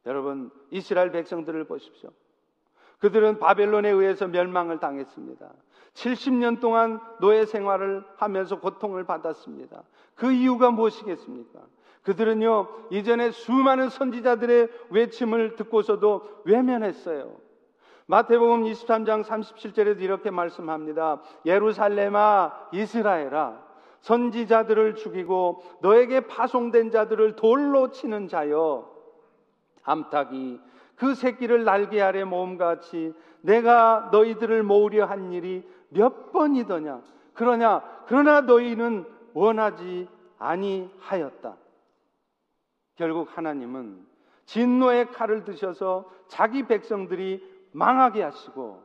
여러분, 0.07 0.51
이스라엘 0.71 1.11
백성들을 1.13 1.65
보십시오. 1.65 2.11
그들은 2.99 3.39
바벨론에 3.39 3.91
의해서 3.91 4.27
멸망을 4.27 4.81
당했습니다. 4.81 5.53
70년 5.95 6.61
동안 6.61 7.01
노예 7.21 7.45
생활을 7.47 8.05
하면서 8.17 8.59
고통을 8.59 9.05
받았습니다. 9.05 9.83
그 10.15 10.33
이유가 10.33 10.71
무엇이겠습니까? 10.71 11.61
그들은요, 12.07 12.69
이전에 12.91 13.33
수많은 13.33 13.89
선지자들의 13.89 14.69
외침을 14.91 15.57
듣고서도 15.57 16.43
외면했어요. 16.45 17.35
마태복음 18.07 18.63
23장 18.63 19.25
37절에도 19.25 20.01
이렇게 20.01 20.31
말씀합니다. 20.31 21.21
예루살렘아, 21.45 22.53
이스라엘아, 22.73 23.61
선지자들을 24.03 24.95
죽이고 24.95 25.65
너에게 25.81 26.29
파송된 26.29 26.93
자들을 26.93 27.35
돌로 27.35 27.91
치는 27.91 28.29
자여, 28.29 28.89
암탉이 29.83 30.61
그 30.95 31.17
새끼를 31.17 31.65
날개 31.65 32.01
아래 32.01 32.23
모음같이 32.23 33.15
내가 33.41 34.11
너희들을 34.13 34.63
모으려 34.63 35.07
한 35.07 35.33
일이 35.33 35.69
몇 35.89 36.31
번이더냐? 36.31 37.01
그러냐? 37.35 37.83
그러나 38.07 38.43
너희는 38.43 39.05
원하지 39.35 40.07
아니하였다. 40.39 41.66
결국 42.97 43.37
하나님은 43.37 44.05
진노의 44.47 45.11
칼을 45.13 45.45
드셔서 45.45 46.11
자기 46.29 46.65
백성들이 46.65 47.43
망하게 47.73 48.23
하시고 48.23 48.83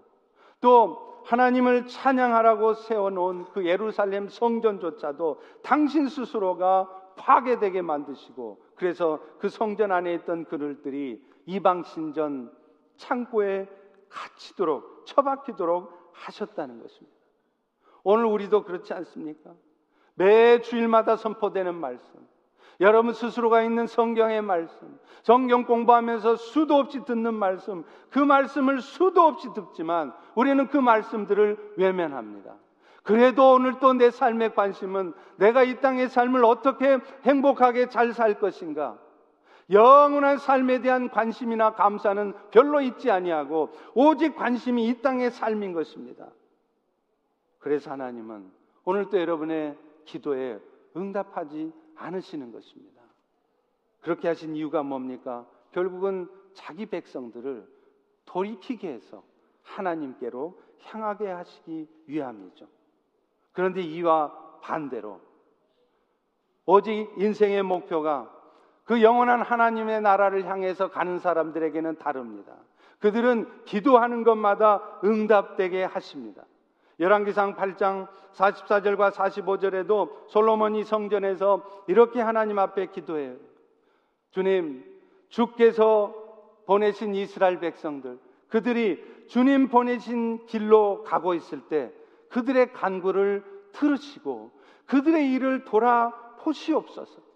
또 0.59 1.21
하나님을 1.25 1.87
찬양하라고 1.87 2.73
세워놓은 2.73 3.45
그 3.53 3.65
예루살렘 3.65 4.27
성전조차도 4.27 5.41
당신 5.63 6.07
스스로가 6.07 6.89
파괴되게 7.15 7.81
만드시고 7.81 8.61
그래서 8.75 9.19
그 9.39 9.49
성전 9.49 9.91
안에 9.91 10.13
있던 10.15 10.45
그들들이 10.45 11.23
이방 11.45 11.83
신전 11.83 12.51
창고에 12.97 13.67
갇히도록 14.09 15.05
처박히도록 15.05 16.11
하셨다는 16.13 16.81
것입니다. 16.81 17.17
오늘 18.03 18.25
우리도 18.25 18.63
그렇지 18.63 18.93
않습니까? 18.93 19.53
매 20.15 20.61
주일마다 20.61 21.15
선포되는 21.15 21.73
말씀, 21.75 22.20
여러분 22.81 23.13
스스로가 23.13 23.61
있는 23.61 23.87
성경의 23.87 24.41
말씀, 24.41 24.99
성경 25.23 25.65
공부하면서 25.65 26.35
수도 26.35 26.75
없이 26.75 27.05
듣는 27.05 27.35
말씀, 27.35 27.83
그 28.09 28.19
말씀을 28.19 28.81
수도 28.81 29.21
없이 29.21 29.47
듣지만 29.53 30.13
우리는 30.35 30.67
그 30.67 30.77
말씀들을 30.77 31.75
외면합니다. 31.77 32.55
그래도 33.03 33.53
오늘 33.53 33.79
또 33.79 33.93
내 33.93 34.09
삶의 34.09 34.55
관심은 34.55 35.13
내가 35.37 35.63
이 35.63 35.79
땅의 35.79 36.09
삶을 36.09 36.43
어떻게 36.43 36.99
행복하게 37.23 37.89
잘 37.89 38.13
살 38.13 38.39
것인가? 38.39 38.97
영원한 39.69 40.37
삶에 40.37 40.81
대한 40.81 41.09
관심이나 41.09 41.73
감사는 41.73 42.33
별로 42.51 42.81
있지 42.81 43.09
아니하고 43.09 43.69
오직 43.93 44.35
관심이 44.35 44.87
이 44.87 45.01
땅의 45.01 45.31
삶인 45.31 45.73
것입니다. 45.73 46.27
그래서 47.59 47.91
하나님은 47.91 48.51
오늘도 48.83 49.19
여러분의 49.19 49.77
기도에 50.05 50.59
응답하지 50.97 51.71
않으시는 52.01 52.51
것입니다. 52.51 53.01
그렇게 54.01 54.27
하신 54.27 54.55
이유가 54.55 54.83
뭡니까? 54.83 55.47
결국은 55.71 56.27
자기 56.53 56.85
백성들을 56.85 57.67
돌이키게 58.25 58.91
해서 58.91 59.23
하나님께로 59.63 60.59
향하게 60.83 61.29
하시기 61.29 61.87
위함이죠. 62.07 62.67
그런데 63.53 63.81
이와 63.81 64.59
반대로 64.61 65.21
오직 66.65 67.09
인생의 67.17 67.63
목표가 67.63 68.31
그 68.85 69.01
영원한 69.01 69.41
하나님의 69.41 70.01
나라를 70.01 70.45
향해서 70.45 70.89
가는 70.89 71.19
사람들에게는 71.19 71.97
다릅니다. 71.97 72.55
그들은 72.99 73.65
기도하는 73.65 74.23
것마다 74.23 74.99
응답되게 75.03 75.83
하십니다. 75.83 76.43
열왕기상 77.01 77.55
8장 77.55 78.07
44절과 78.33 79.11
45절에도 79.11 80.29
솔로몬이 80.29 80.83
성전에서 80.83 81.63
이렇게 81.87 82.21
하나님 82.21 82.59
앞에 82.59 82.85
기도해요. 82.85 83.35
주님, 84.29 84.85
주께서 85.29 86.13
보내신 86.67 87.15
이스라엘 87.15 87.59
백성들, 87.59 88.19
그들이 88.49 89.03
주님 89.27 89.67
보내신 89.69 90.45
길로 90.45 91.03
가고 91.03 91.33
있을 91.33 91.61
때 91.61 91.91
그들의 92.29 92.71
간구를 92.71 93.43
들으시고 93.71 94.51
그들의 94.85 95.33
일을 95.33 95.65
돌아보시옵소서. 95.65 97.30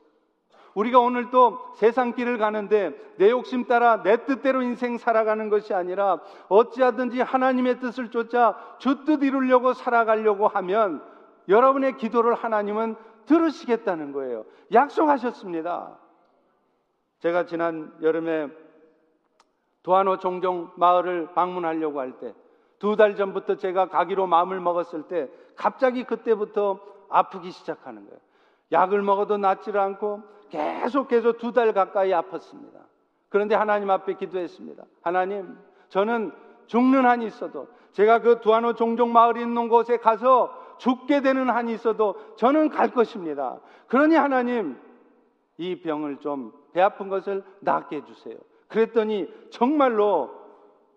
우리가 0.76 1.00
오늘 1.00 1.32
또 1.32 1.58
세상 1.76 2.14
길을 2.14 2.38
가는데 2.38 2.94
내 3.18 3.32
욕심 3.32 3.66
따라 3.66 4.04
내 4.04 4.26
뜻대로 4.26 4.62
인생 4.62 4.98
살아가는 4.98 5.50
것이 5.50 5.74
아니라 5.74 6.20
어찌하든지 6.50 7.22
하나님의 7.22 7.80
뜻을 7.80 8.12
쫓아 8.12 8.56
주 8.78 9.04
뜻 9.06 9.24
이루려고 9.24 9.74
살아가려고 9.74 10.48
하면 10.50 11.02
여러분의 11.48 11.98
기도를 11.98 12.36
하나님은 12.36 12.96
들으시겠다는 13.26 14.12
거예요. 14.12 14.46
약속하셨습니다. 14.74 15.98
제가 17.20 17.46
지난 17.46 17.94
여름에 18.02 18.50
도안호 19.84 20.18
종종 20.18 20.72
마을을 20.76 21.30
방문하려고 21.34 22.00
할 22.00 22.20
때 22.20 22.34
두 22.78 22.98
달 22.98 23.16
전부터 23.16 23.56
제가 23.56 23.88
가기로 23.88 24.28
마음을 24.28 24.60
먹었을 24.60 25.04
때 25.04 25.30
갑자기 25.56 26.04
그때부터 26.04 26.80
아프기 27.10 27.52
시작하는 27.52 28.06
거예요. 28.06 28.20
약을 28.74 29.02
먹어도 29.02 29.38
낫지를 29.38 29.80
않고 29.80 30.22
계속해서 30.50 31.34
두 31.34 31.52
달 31.52 31.74
가까이 31.74 32.12
아팠습니다. 32.12 32.86
그런데 33.30 33.56
하나님 33.56 33.90
앞에 33.90 34.14
기도했습니다. 34.14 34.84
하나님, 35.02 35.58
저는 35.90 36.32
죽는 36.68 37.06
한이 37.06 37.26
있어도 37.28 37.68
제가 37.92 38.20
그 38.22 38.42
두아노 38.42 38.74
종종 38.74 39.12
마을 39.14 39.38
있는 39.38 39.70
곳에 39.70 39.98
가서 39.98 40.76
죽게 40.78 41.22
되는 41.22 41.50
한이 41.50 41.74
있어도 41.74 42.16
저는 42.36 42.70
갈 42.70 42.92
것입니다. 42.92 43.60
그러니 43.88 44.16
하나님, 44.16 44.78
이 45.58 45.80
병을 45.82 46.18
좀 46.18 46.52
배 46.76 46.82
아픈 46.82 47.08
것을 47.08 47.42
낫게 47.62 47.96
해주세요. 47.98 48.36
그랬더니 48.68 49.30
정말로 49.50 50.30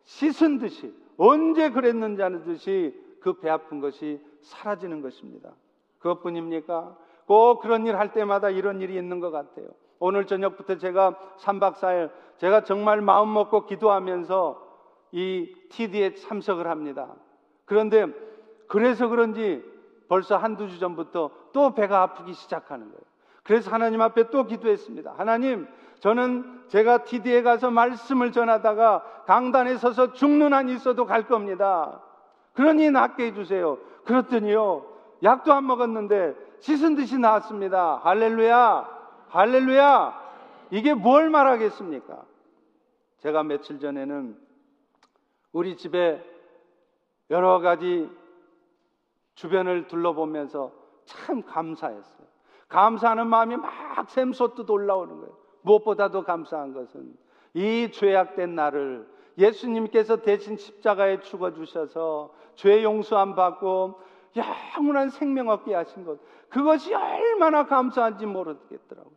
씻은 0.07 0.59
듯이 0.59 0.93
언제 1.17 1.71
그랬는지 1.71 2.21
하는 2.21 2.43
듯이 2.43 2.93
그 3.21 3.39
배 3.39 3.49
아픈 3.49 3.79
것이 3.79 4.21
사라지는 4.43 5.03
것입니다. 5.03 5.53
그것뿐입니까? 6.01 6.97
꼭 7.29 7.61
그런 7.61 7.87
일 7.87 7.95
할 7.95 8.12
때마다 8.12 8.49
이런 8.49 8.81
일이 8.81 8.97
있는 8.97 9.21
것 9.21 9.31
같아요. 9.31 9.67
오늘 9.99 10.27
저녁부터 10.27 10.79
제가 10.79 11.14
3박 11.41 11.75
4일 11.75 12.11
제가 12.38 12.64
정말 12.64 13.03
마음 13.03 13.35
먹고 13.35 13.67
기도하면서 13.67 14.67
이 15.12 15.55
TD에 15.69 16.14
참석을 16.14 16.67
합니다. 16.69 17.14
그런데 17.67 18.07
그래서 18.67 19.09
그런지 19.09 19.62
벌써 20.09 20.38
한두 20.38 20.69
주 20.69 20.79
전부터 20.79 21.31
또 21.53 21.75
배가 21.75 22.01
아프기 22.03 22.33
시작하는 22.33 22.87
거예요. 22.87 23.03
그래서 23.43 23.71
하나님 23.71 24.01
앞에 24.01 24.31
또 24.31 24.45
기도했습니다. 24.45 25.14
하나님, 25.19 25.69
저는 26.01 26.62
제가 26.69 27.05
TD에 27.05 27.43
가서 27.43 27.71
말씀을 27.71 28.33
전하다가 28.33 29.25
강단에 29.27 29.77
서서 29.77 30.12
죽는 30.14 30.55
한이 30.55 30.73
있어도 30.75 31.05
갈 31.05 31.27
겁니다. 31.27 32.01
그러니 32.55 32.91
낫게 32.91 33.27
해주세요. 33.27 33.79
그랬더니요, 34.05 34.85
약도 35.23 35.53
안 35.53 35.67
먹었는데 35.67 36.48
씻은 36.61 36.94
듯이 36.94 37.18
나왔습니다. 37.18 38.01
할렐루야! 38.03 38.99
할렐루야! 39.29 40.29
이게 40.71 40.94
뭘 40.94 41.31
말하겠습니까? 41.31 42.25
제가 43.18 43.42
며칠 43.42 43.81
전에는 43.81 44.38
우리 45.53 45.77
집에 45.77 46.23
여러 47.31 47.61
가지 47.61 48.09
주변을 49.35 49.87
둘러보면서 49.87 50.73
참 51.05 51.42
감사했어요. 51.42 52.27
감사하는 52.68 53.29
마음이 53.29 53.57
막 53.57 54.11
샘솟듯 54.11 54.68
올라오는 54.68 55.16
거예요. 55.21 55.37
무엇보다도 55.62 56.25
감사한 56.25 56.75
것은 56.75 57.16
이 57.55 57.90
죄악된 57.92 58.55
나를 58.55 59.09
예수님께서 59.38 60.23
대신 60.23 60.57
십자가에 60.57 61.21
죽어 61.21 61.53
주셔서 61.53 62.33
죄 62.57 62.83
용서함 62.83 63.35
받고 63.35 64.01
영원한 64.37 65.11
생명 65.11 65.49
얻게 65.49 65.75
하신 65.75 66.05
것 66.05 66.19
그것이 66.49 66.95
얼마나 66.95 67.67
감사한지 67.67 68.27
모르겠더라고요. 68.27 69.17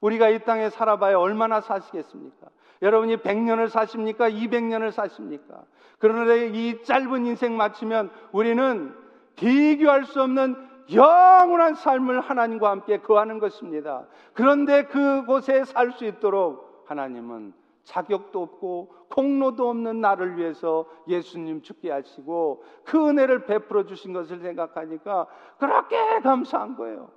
우리가 0.00 0.28
이 0.28 0.44
땅에 0.44 0.70
살아봐야 0.70 1.18
얼마나 1.18 1.60
사시겠습니까? 1.60 2.48
여러분이 2.82 3.16
100년을 3.18 3.68
사십니까? 3.68 4.30
200년을 4.30 4.92
사십니까? 4.92 5.64
그런데 5.98 6.48
이 6.48 6.82
짧은 6.84 7.26
인생 7.26 7.56
마치면 7.56 8.10
우리는 8.32 8.94
비교할 9.34 10.04
수 10.04 10.22
없는 10.22 10.68
영원한 10.92 11.74
삶을 11.74 12.20
하나님과 12.20 12.70
함께 12.70 12.98
거하는 12.98 13.38
것입니다. 13.38 14.06
그런데 14.32 14.84
그곳에 14.84 15.64
살 15.64 15.92
수 15.92 16.04
있도록 16.04 16.84
하나님은 16.86 17.52
자격도 17.88 18.42
없고 18.42 18.94
공로도 19.08 19.70
없는 19.70 20.02
나를 20.02 20.36
위해서 20.36 20.84
예수님 21.08 21.62
죽게 21.62 21.90
하시고 21.90 22.62
그 22.84 23.08
은혜를 23.08 23.46
베풀어 23.46 23.86
주신 23.86 24.12
것을 24.12 24.40
생각하니까 24.40 25.26
그렇게 25.58 26.20
감사한 26.20 26.76
거예요. 26.76 27.10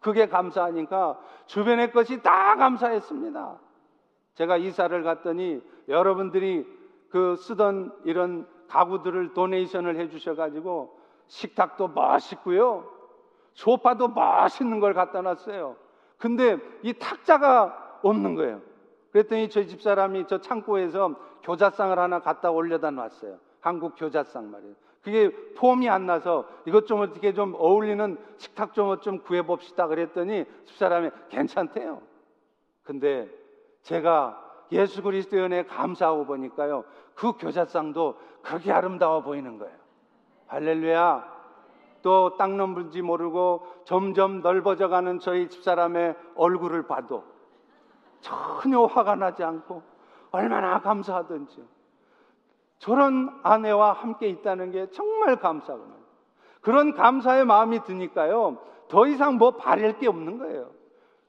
그게 0.00 0.28
감사하니까 0.28 1.18
주변의 1.46 1.92
것이 1.92 2.22
다 2.22 2.56
감사했습니다. 2.56 3.58
제가 4.34 4.58
이사를 4.58 5.02
갔더니 5.02 5.62
여러분들이 5.88 6.66
그 7.08 7.36
쓰던 7.36 7.92
이런 8.04 8.46
가구들을 8.68 9.32
도네이션을 9.32 9.96
해 9.96 10.10
주셔 10.10 10.34
가지고 10.34 10.94
식탁도 11.28 11.88
멋있고요. 11.88 12.84
소파도 13.54 14.08
멋있는 14.08 14.78
걸 14.78 14.92
갖다 14.92 15.22
놨어요. 15.22 15.76
근데 16.18 16.58
이 16.82 16.92
탁자가 16.92 18.00
없는 18.02 18.34
거예요. 18.34 18.67
그랬더니 19.12 19.48
저희 19.48 19.66
집사람이 19.66 20.26
저 20.26 20.40
창고에서 20.40 21.14
교자상을 21.42 21.98
하나 21.98 22.20
갖다 22.20 22.50
올려다 22.50 22.90
놨어요. 22.90 23.38
한국 23.60 23.94
교자상 23.96 24.50
말이에요. 24.50 24.74
그게 25.02 25.30
폼이 25.54 25.88
안 25.88 26.06
나서 26.06 26.46
이것 26.66 26.86
좀 26.86 27.00
어떻게 27.00 27.32
좀 27.32 27.54
어울리는 27.54 28.18
식탁 28.36 28.74
좀, 28.74 29.00
좀 29.00 29.20
구해봅시다 29.20 29.86
그랬더니 29.86 30.44
집사람이 30.66 31.10
괜찮대요. 31.30 32.02
근데 32.82 33.28
제가 33.82 34.44
예수 34.72 35.02
그리스도의 35.02 35.44
은혜에 35.44 35.64
감사하고 35.64 36.26
보니까요. 36.26 36.84
그 37.14 37.32
교자상도 37.38 38.18
그렇게 38.42 38.70
아름다워 38.70 39.22
보이는 39.22 39.58
거예요. 39.58 39.74
할렐루야. 40.46 41.38
또땅 42.02 42.56
넘은지 42.56 43.02
모르고 43.02 43.66
점점 43.84 44.40
넓어져 44.40 44.88
가는 44.88 45.18
저희 45.18 45.48
집사람의 45.48 46.16
얼굴을 46.36 46.86
봐도 46.86 47.24
전혀 48.20 48.84
화가 48.84 49.14
나지 49.14 49.42
않고 49.42 49.82
얼마나 50.30 50.80
감사하든지 50.80 51.64
저런 52.78 53.40
아내와 53.42 53.92
함께 53.92 54.28
있다는 54.28 54.70
게 54.70 54.90
정말 54.90 55.36
감사하구나. 55.36 55.96
그런 56.60 56.94
감사의 56.94 57.44
마음이 57.44 57.82
드니까요. 57.84 58.58
더 58.88 59.06
이상 59.06 59.36
뭐 59.36 59.52
바랄 59.52 59.98
게 59.98 60.08
없는 60.08 60.38
거예요. 60.38 60.70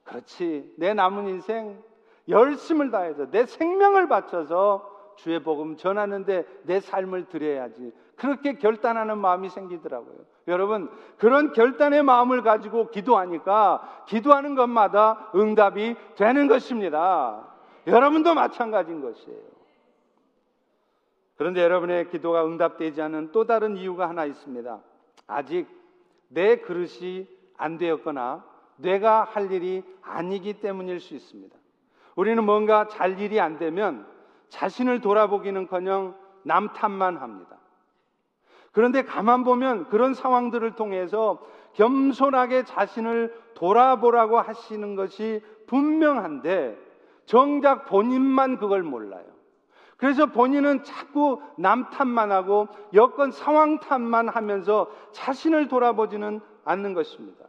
그렇지. 0.04 0.74
내 0.78 0.94
남은 0.94 1.28
인생 1.28 1.82
열심을 2.28 2.92
다해서 2.92 3.30
내 3.32 3.46
생명을 3.46 4.08
바쳐서 4.08 4.98
주의 5.16 5.42
복음 5.42 5.76
전하는데 5.76 6.46
내 6.64 6.80
삶을 6.80 7.26
드려야지. 7.26 7.92
그렇게 8.16 8.58
결단하는 8.58 9.18
마음이 9.18 9.50
생기더라고요. 9.50 10.18
여러분, 10.50 10.90
그런 11.18 11.54
결단의 11.54 12.04
마음을 12.04 12.42
가지고 12.42 12.90
기도하니까 12.90 14.06
기도하는 14.08 14.56
것마다 14.56 15.32
응답이 15.36 15.96
되는 16.16 16.48
것입니다. 16.48 17.48
여러분도 17.88 18.34
마찬가지인 18.34 19.02
것이에요. 19.02 19.40
그런데 21.38 21.64
여러분의 21.64 22.10
기도가 22.10 22.46
응답되지 22.46 23.02
않은 23.02 23.32
또 23.32 23.46
다른 23.46 23.78
이유가 23.78 24.10
하나 24.10 24.26
있습니다. 24.26 24.80
아직 25.28 25.68
내 26.28 26.58
그릇이 26.58 27.28
안 27.58 27.78
되었거나 27.78 28.44
내가 28.76 29.24
할 29.24 29.52
일이 29.52 29.84
아니기 30.02 30.60
때문일 30.60 31.00
수 31.00 31.14
있습니다. 31.14 31.56
우리는 32.16 32.44
뭔가 32.44 32.88
잘 32.88 33.20
일이 33.20 33.40
안 33.40 33.58
되면 33.58 34.06
자신을 34.50 35.02
돌아보기는커녕 35.02 36.16
남 36.44 36.74
탓만 36.74 37.18
합니다. 37.18 37.59
그런데 38.72 39.04
가만 39.04 39.44
보면 39.44 39.90
그런 39.90 40.14
상황들을 40.14 40.76
통해서 40.76 41.40
겸손하게 41.74 42.66
자신을 42.66 43.34
돌아보라고 43.54 44.40
하시는 44.40 44.96
것이 44.96 45.42
분명한데 45.68 46.78
정작 47.26 47.86
본인만 47.86 48.58
그걸 48.58 48.84
몰라요. 48.84 49.24
그래서 49.98 50.28
본인은 50.28 50.84
자꾸 50.84 51.42
남 51.58 51.90
탓만 51.90 52.32
하고 52.32 52.70
여건 52.94 53.32
상황 53.32 53.80
탓만 53.80 54.30
하면서 54.30 54.90
자신을 55.12 55.68
돌아보지는 55.68 56.40
않는 56.64 56.94
것입니다. 56.94 57.46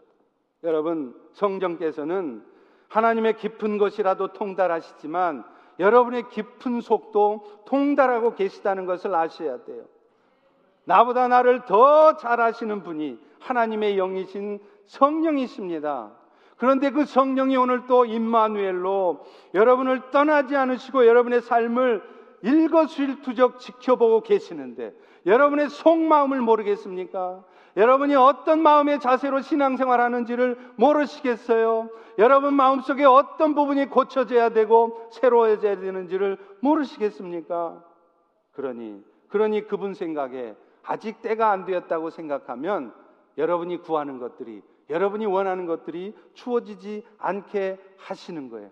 여러분, 0.64 1.14
성경께서는 1.32 2.44
하나님의 2.88 3.36
깊은 3.36 3.78
것이라도 3.78 4.32
통달하시지만 4.32 5.44
여러분의 5.78 6.28
깊은 6.28 6.80
속도 6.80 7.44
통달하고 7.66 8.34
계시다는 8.34 8.84
것을 8.84 9.14
아셔야 9.14 9.62
돼요. 9.64 9.84
나보다 10.90 11.28
나를 11.28 11.66
더 11.66 12.16
잘하시는 12.16 12.82
분이 12.82 13.16
하나님의 13.38 13.94
영이신 13.94 14.58
성령이십니다. 14.86 16.10
그런데 16.56 16.90
그 16.90 17.04
성령이 17.04 17.56
오늘 17.56 17.86
또 17.86 18.04
임마누엘로 18.04 19.24
여러분을 19.54 20.10
떠나지 20.10 20.56
않으시고 20.56 21.06
여러분의 21.06 21.42
삶을 21.42 22.02
일거수일투적 22.42 23.60
지켜보고 23.60 24.22
계시는데 24.22 24.92
여러분의 25.26 25.68
속마음을 25.68 26.40
모르겠습니까? 26.40 27.44
여러분이 27.76 28.16
어떤 28.16 28.60
마음의 28.60 28.98
자세로 28.98 29.42
신앙생활 29.42 30.00
하는지를 30.00 30.58
모르시겠어요? 30.74 31.88
여러분 32.18 32.54
마음속에 32.54 33.04
어떤 33.04 33.54
부분이 33.54 33.86
고쳐져야 33.86 34.48
되고 34.48 35.08
새로워져야 35.12 35.78
되는지를 35.78 36.36
모르시겠습니까? 36.60 37.80
그러니, 38.52 39.00
그러니 39.28 39.68
그분 39.68 39.94
생각에 39.94 40.56
아직 40.82 41.22
때가 41.22 41.50
안 41.50 41.64
되었다고 41.64 42.10
생각하면 42.10 42.94
여러분이 43.38 43.78
구하는 43.78 44.18
것들이, 44.18 44.62
여러분이 44.88 45.26
원하는 45.26 45.66
것들이 45.66 46.14
추워지지 46.34 47.04
않게 47.18 47.78
하시는 47.96 48.50
거예요. 48.50 48.70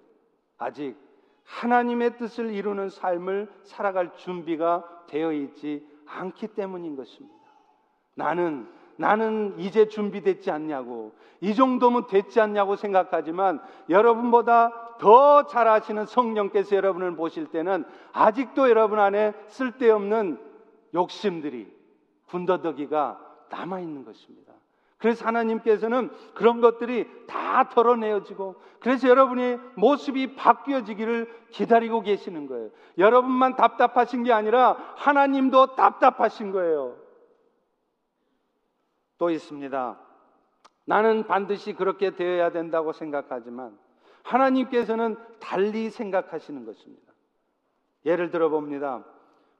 아직 0.58 0.96
하나님의 1.44 2.18
뜻을 2.18 2.52
이루는 2.52 2.90
삶을 2.90 3.48
살아갈 3.62 4.12
준비가 4.16 4.84
되어 5.06 5.32
있지 5.32 5.86
않기 6.06 6.48
때문인 6.48 6.96
것입니다. 6.96 7.36
나는 8.14 8.68
나는 9.00 9.54
이제 9.60 9.86
준비됐지 9.86 10.50
않냐고, 10.50 11.12
이 11.40 11.54
정도면 11.54 12.08
됐지 12.08 12.40
않냐고 12.40 12.74
생각하지만 12.74 13.60
여러분보다 13.88 14.96
더 14.98 15.46
잘하시는 15.46 16.04
성령께서 16.04 16.74
여러분을 16.74 17.14
보실 17.14 17.46
때는 17.46 17.84
아직도 18.12 18.68
여러분 18.68 18.98
안에 18.98 19.34
쓸데없는 19.46 20.40
욕심들이, 20.94 21.72
군더더기가 22.28 23.46
남아 23.50 23.80
있는 23.80 24.04
것입니다. 24.04 24.52
그래서 24.98 25.24
하나님께서는 25.26 26.10
그런 26.34 26.60
것들이 26.60 27.08
다 27.26 27.68
덜어내어지고 27.68 28.56
그래서 28.80 29.08
여러분의 29.08 29.60
모습이 29.76 30.34
바뀌어지기를 30.34 31.48
기다리고 31.50 32.00
계시는 32.02 32.46
거예요. 32.48 32.70
여러분만 32.98 33.54
답답하신 33.54 34.24
게 34.24 34.32
아니라 34.32 34.76
하나님도 34.96 35.76
답답하신 35.76 36.50
거예요. 36.50 36.96
또 39.18 39.30
있습니다. 39.30 39.98
나는 40.84 41.26
반드시 41.26 41.74
그렇게 41.74 42.16
되어야 42.16 42.50
된다고 42.50 42.92
생각하지만 42.92 43.78
하나님께서는 44.22 45.16
달리 45.38 45.90
생각하시는 45.90 46.64
것입니다. 46.64 47.12
예를 48.04 48.30
들어 48.30 48.48
봅니다. 48.48 49.04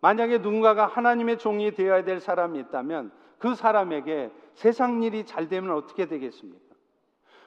만약에 0.00 0.38
누군가가 0.38 0.86
하나님의 0.86 1.38
종이 1.38 1.72
되어야 1.72 2.04
될 2.04 2.20
사람이 2.20 2.58
있다면 2.60 3.10
그 3.38 3.54
사람에게 3.54 4.30
세상 4.54 5.02
일이 5.02 5.24
잘 5.24 5.48
되면 5.48 5.72
어떻게 5.74 6.06
되겠습니까? 6.06 6.68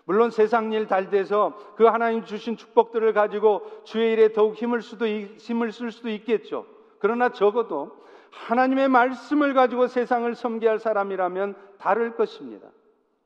물론 0.05 0.31
세상 0.31 0.73
일 0.73 0.87
잘 0.87 1.09
돼서 1.09 1.53
그 1.75 1.85
하나님 1.85 2.23
주신 2.25 2.57
축복들을 2.57 3.13
가지고 3.13 3.61
주의 3.83 4.13
일에 4.13 4.33
더욱 4.33 4.55
힘을 4.55 4.81
수도 4.81 5.07
힘을 5.07 5.71
쓸 5.71 5.91
수도 5.91 6.09
있겠죠. 6.09 6.65
그러나 6.99 7.29
적어도 7.29 7.91
하나님의 8.31 8.89
말씀을 8.89 9.53
가지고 9.53 9.87
세상을 9.87 10.33
섬기할 10.35 10.79
사람이라면 10.79 11.55
다를 11.77 12.15
것입니다. 12.15 12.67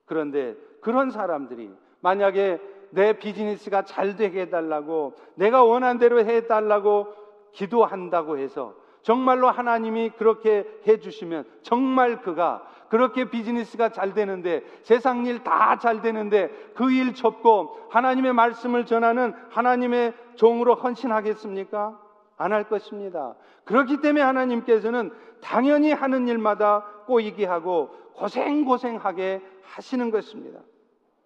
그런데 0.05 0.55
그런 0.81 1.09
사람들이 1.11 1.71
만약에 2.01 2.59
내 2.91 3.13
비즈니스가 3.13 3.83
잘 3.83 4.15
되게 4.15 4.41
해달라고 4.41 5.15
내가 5.35 5.63
원한 5.63 5.97
대로 5.97 6.19
해달라고 6.19 7.13
기도한다고 7.51 8.37
해서 8.37 8.75
정말로 9.05 9.51
하나님이 9.51 10.09
그렇게 10.17 10.65
해주시면 10.87 11.45
정말 11.61 12.21
그가 12.23 12.67
그렇게 12.89 13.29
비즈니스가 13.29 13.89
잘 13.89 14.15
되는데 14.15 14.63
세상 14.81 15.27
일 15.27 15.43
다 15.43 15.77
잘 15.77 16.01
되는데 16.01 16.49
그 16.73 16.89
일 16.89 17.13
접고 17.13 17.77
하나님의 17.91 18.33
말씀을 18.33 18.87
전하는 18.87 19.35
하나님의 19.51 20.13
종으로 20.33 20.73
헌신하겠습니까? 20.73 21.99
안 22.37 22.51
할 22.51 22.63
것입니다. 22.67 23.35
그렇기 23.65 24.01
때문에 24.01 24.23
하나님께서는 24.23 25.11
당연히 25.39 25.91
하는 25.91 26.27
일마다 26.27 26.83
꼬이게 27.05 27.45
하고 27.45 27.89
고생고생하게 28.15 29.41
하시는 29.61 30.09
것입니다. 30.09 30.61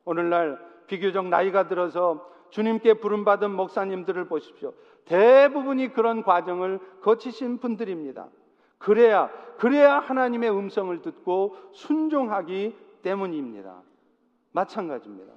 오늘날 0.04 0.60
비교적 0.88 1.28
나이가 1.28 1.70
들어서 1.70 2.28
주님께 2.50 2.96
부름받은 2.96 3.52
목사님들을 3.52 4.26
보십시오. 4.28 4.74
대부분이 5.06 5.94
그런 5.94 6.24
과정을 6.24 6.80
거치신 7.02 7.60
분들입니다. 7.60 8.28
그래야, 8.78 9.30
그래야 9.58 10.00
하나님의 10.00 10.52
음성을 10.52 11.02
듣고 11.02 11.56
순종하기 11.74 12.76
때문입니다. 13.02 13.82
마찬가지입니다. 14.52 15.34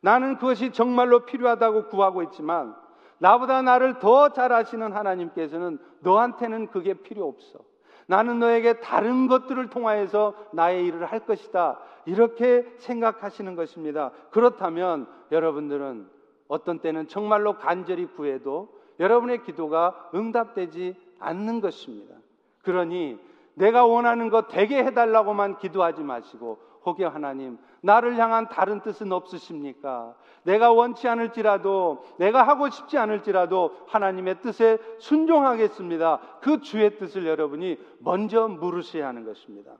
나는 0.00 0.36
그것이 0.36 0.70
정말로 0.70 1.20
필요하다고 1.20 1.88
구하고 1.88 2.22
있지만 2.24 2.74
나보다 3.18 3.62
나를 3.62 4.00
더 4.00 4.30
잘 4.30 4.52
아시는 4.52 4.92
하나님께서는 4.92 5.78
너한테는 6.00 6.68
그게 6.68 6.94
필요 6.94 7.26
없어. 7.26 7.60
나는 8.06 8.38
너에게 8.38 8.80
다른 8.80 9.28
것들을 9.28 9.70
통하여서 9.70 10.34
나의 10.52 10.86
일을 10.86 11.06
할 11.06 11.20
것이다. 11.20 11.78
이렇게 12.04 12.70
생각하시는 12.78 13.56
것입니다. 13.56 14.10
그렇다면 14.30 15.06
여러분들은 15.32 16.10
어떤 16.48 16.80
때는 16.80 17.08
정말로 17.08 17.54
간절히 17.56 18.06
구해도 18.06 18.68
여러분의 19.00 19.42
기도가 19.42 20.10
응답되지 20.14 20.96
않는 21.18 21.60
것입니다. 21.60 22.14
그러니 22.62 23.18
내가 23.54 23.84
원하는 23.86 24.30
것 24.30 24.48
되게 24.48 24.82
해달라고만 24.84 25.58
기도하지 25.58 26.02
마시고 26.02 26.58
혹여 26.84 27.08
하나님 27.08 27.58
나를 27.80 28.16
향한 28.16 28.48
다른 28.48 28.80
뜻은 28.80 29.12
없으십니까? 29.12 30.14
내가 30.42 30.72
원치 30.72 31.08
않을지라도 31.08 32.04
내가 32.18 32.42
하고 32.46 32.68
싶지 32.68 32.98
않을지라도 32.98 33.76
하나님의 33.86 34.40
뜻에 34.40 34.78
순종하겠습니다. 34.98 36.20
그 36.40 36.60
주의 36.60 36.98
뜻을 36.98 37.26
여러분이 37.26 37.78
먼저 37.98 38.48
물으셔야 38.48 39.08
하는 39.08 39.24
것입니다. 39.24 39.72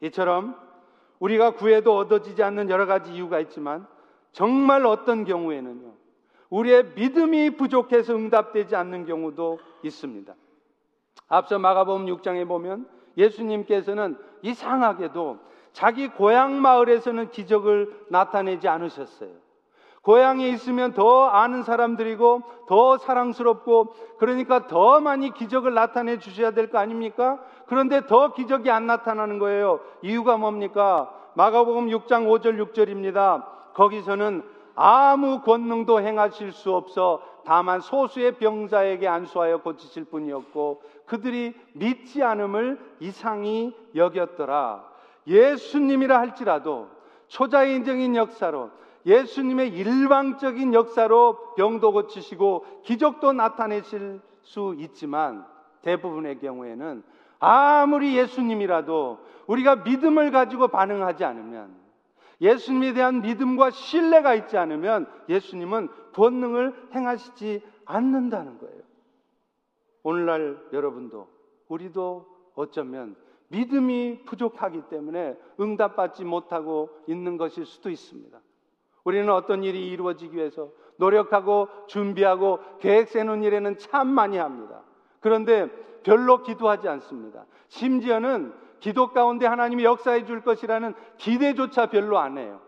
이처럼 0.00 0.56
우리가 1.18 1.52
구해도 1.52 1.96
얻어지지 1.96 2.42
않는 2.42 2.68
여러 2.68 2.86
가지 2.86 3.14
이유가 3.14 3.38
있지만 3.40 3.86
정말 4.32 4.84
어떤 4.86 5.24
경우에는요. 5.24 6.01
우리의 6.52 6.92
믿음이 6.94 7.56
부족해서 7.56 8.14
응답되지 8.14 8.76
않는 8.76 9.06
경우도 9.06 9.58
있습니다. 9.82 10.34
앞서 11.28 11.58
마가복음 11.58 12.06
6장에 12.06 12.46
보면 12.46 12.86
예수님께서는 13.16 14.18
이상하게도 14.42 15.38
자기 15.72 16.08
고향 16.08 16.60
마을에서는 16.60 17.30
기적을 17.30 18.04
나타내지 18.10 18.68
않으셨어요. 18.68 19.30
고향에 20.02 20.48
있으면 20.50 20.92
더 20.92 21.26
아는 21.26 21.62
사람들이고 21.62 22.42
더 22.68 22.98
사랑스럽고 22.98 23.94
그러니까 24.18 24.66
더 24.66 25.00
많이 25.00 25.32
기적을 25.32 25.72
나타내 25.72 26.18
주셔야 26.18 26.50
될 26.50 26.68
거 26.68 26.78
아닙니까? 26.78 27.40
그런데 27.66 28.06
더 28.06 28.34
기적이 28.34 28.70
안 28.70 28.86
나타나는 28.86 29.38
거예요. 29.38 29.80
이유가 30.02 30.36
뭡니까? 30.36 31.14
마가복음 31.34 31.86
6장 31.86 32.26
5절 32.26 32.72
6절입니다. 32.72 33.44
거기서는 33.72 34.42
아무 34.74 35.42
권능도 35.42 36.00
행하실 36.00 36.52
수 36.52 36.74
없어 36.74 37.22
다만 37.44 37.80
소수의 37.80 38.38
병자에게 38.38 39.08
안수하여 39.08 39.58
고치실 39.62 40.04
뿐이었고 40.04 40.82
그들이 41.06 41.54
믿지 41.72 42.22
않음을 42.22 42.78
이상히 43.00 43.74
여겼더라. 43.94 44.84
예수님이라 45.26 46.18
할지라도 46.18 46.88
초자연적인 47.28 48.16
역사로 48.16 48.70
예수님의 49.04 49.70
일방적인 49.70 50.74
역사로 50.74 51.54
병도 51.56 51.92
고치시고 51.92 52.82
기적도 52.84 53.32
나타내실 53.32 54.20
수 54.42 54.74
있지만 54.78 55.44
대부분의 55.82 56.38
경우에는 56.38 57.02
아무리 57.40 58.16
예수님이라도 58.16 59.18
우리가 59.46 59.76
믿음을 59.76 60.30
가지고 60.30 60.68
반응하지 60.68 61.24
않으면 61.24 61.81
예수님에 62.42 62.92
대한 62.92 63.22
믿음과 63.22 63.70
신뢰가 63.70 64.34
있지 64.34 64.58
않으면 64.58 65.06
예수님은 65.28 65.88
본능을 66.12 66.90
행하시지 66.92 67.62
않는다는 67.86 68.58
거예요. 68.58 68.82
오늘날 70.02 70.58
여러분도 70.72 71.28
우리도 71.68 72.26
어쩌면 72.54 73.14
믿음이 73.48 74.24
부족하기 74.24 74.88
때문에 74.90 75.38
응답받지 75.60 76.24
못하고 76.24 76.90
있는 77.06 77.36
것일 77.36 77.64
수도 77.64 77.90
있습니다. 77.90 78.40
우리는 79.04 79.30
어떤 79.32 79.62
일이 79.62 79.88
이루어지기 79.88 80.36
위해서 80.36 80.70
노력하고 80.96 81.68
준비하고 81.86 82.58
계획 82.80 83.08
세우는 83.08 83.42
일에는 83.44 83.78
참 83.78 84.08
많이 84.08 84.36
합니다. 84.36 84.82
그런데 85.20 85.68
별로 86.02 86.42
기도하지 86.42 86.88
않습니다. 86.88 87.46
심지어는 87.68 88.52
기도 88.82 89.12
가운데 89.12 89.46
하나님이 89.46 89.84
역사해 89.84 90.26
줄 90.26 90.42
것이라는 90.42 90.92
기대조차 91.16 91.86
별로 91.86 92.18
안 92.18 92.36
해요. 92.36 92.60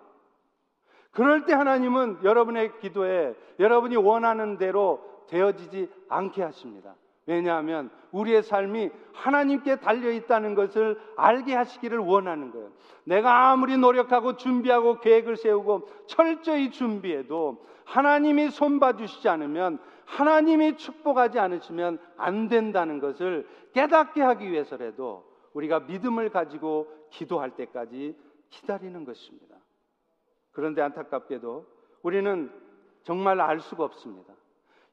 그럴 1.11 1.44
때 1.44 1.53
하나님은 1.53 2.20
여러분의 2.22 2.79
기도에 2.79 3.35
여러분이 3.59 3.96
원하는 3.96 4.57
대로 4.57 5.03
되어지지 5.29 5.90
않게 6.09 6.40
하십니다. 6.42 6.94
왜냐하면 7.27 7.90
우리의 8.12 8.44
삶이 8.44 8.90
하나님께 9.12 9.81
달려 9.81 10.12
있다는 10.12 10.55
것을 10.55 11.00
알게 11.16 11.53
하시기를 11.53 11.98
원하는 11.98 12.53
거예요. 12.53 12.70
내가 13.03 13.50
아무리 13.50 13.77
노력하고 13.77 14.37
준비하고 14.37 15.00
계획을 15.00 15.37
세우고 15.37 15.88
철저히 16.07 16.70
준비해도 16.70 17.64
하나님이 17.87 18.50
손봐 18.50 18.96
주시지 18.96 19.29
않으면 19.29 19.81
하나님이 20.05 20.77
축복하지 20.77 21.40
않으시면 21.40 21.98
안 22.16 22.48
된다는 22.48 23.00
것을 23.00 23.48
깨닫게 23.72 24.22
하기 24.22 24.48
위해서라도 24.53 25.34
우리가 25.55 25.81
믿음을 25.81 26.29
가지고 26.29 26.88
기도할 27.11 27.57
때까지 27.57 28.17
기다리는 28.51 29.05
것입니다. 29.05 29.57
그런데 30.53 30.83
안타깝게도 30.83 31.67
우리는 32.03 32.53
정말 33.03 33.40
알 33.40 33.61
수가 33.61 33.85
없습니다. 33.85 34.35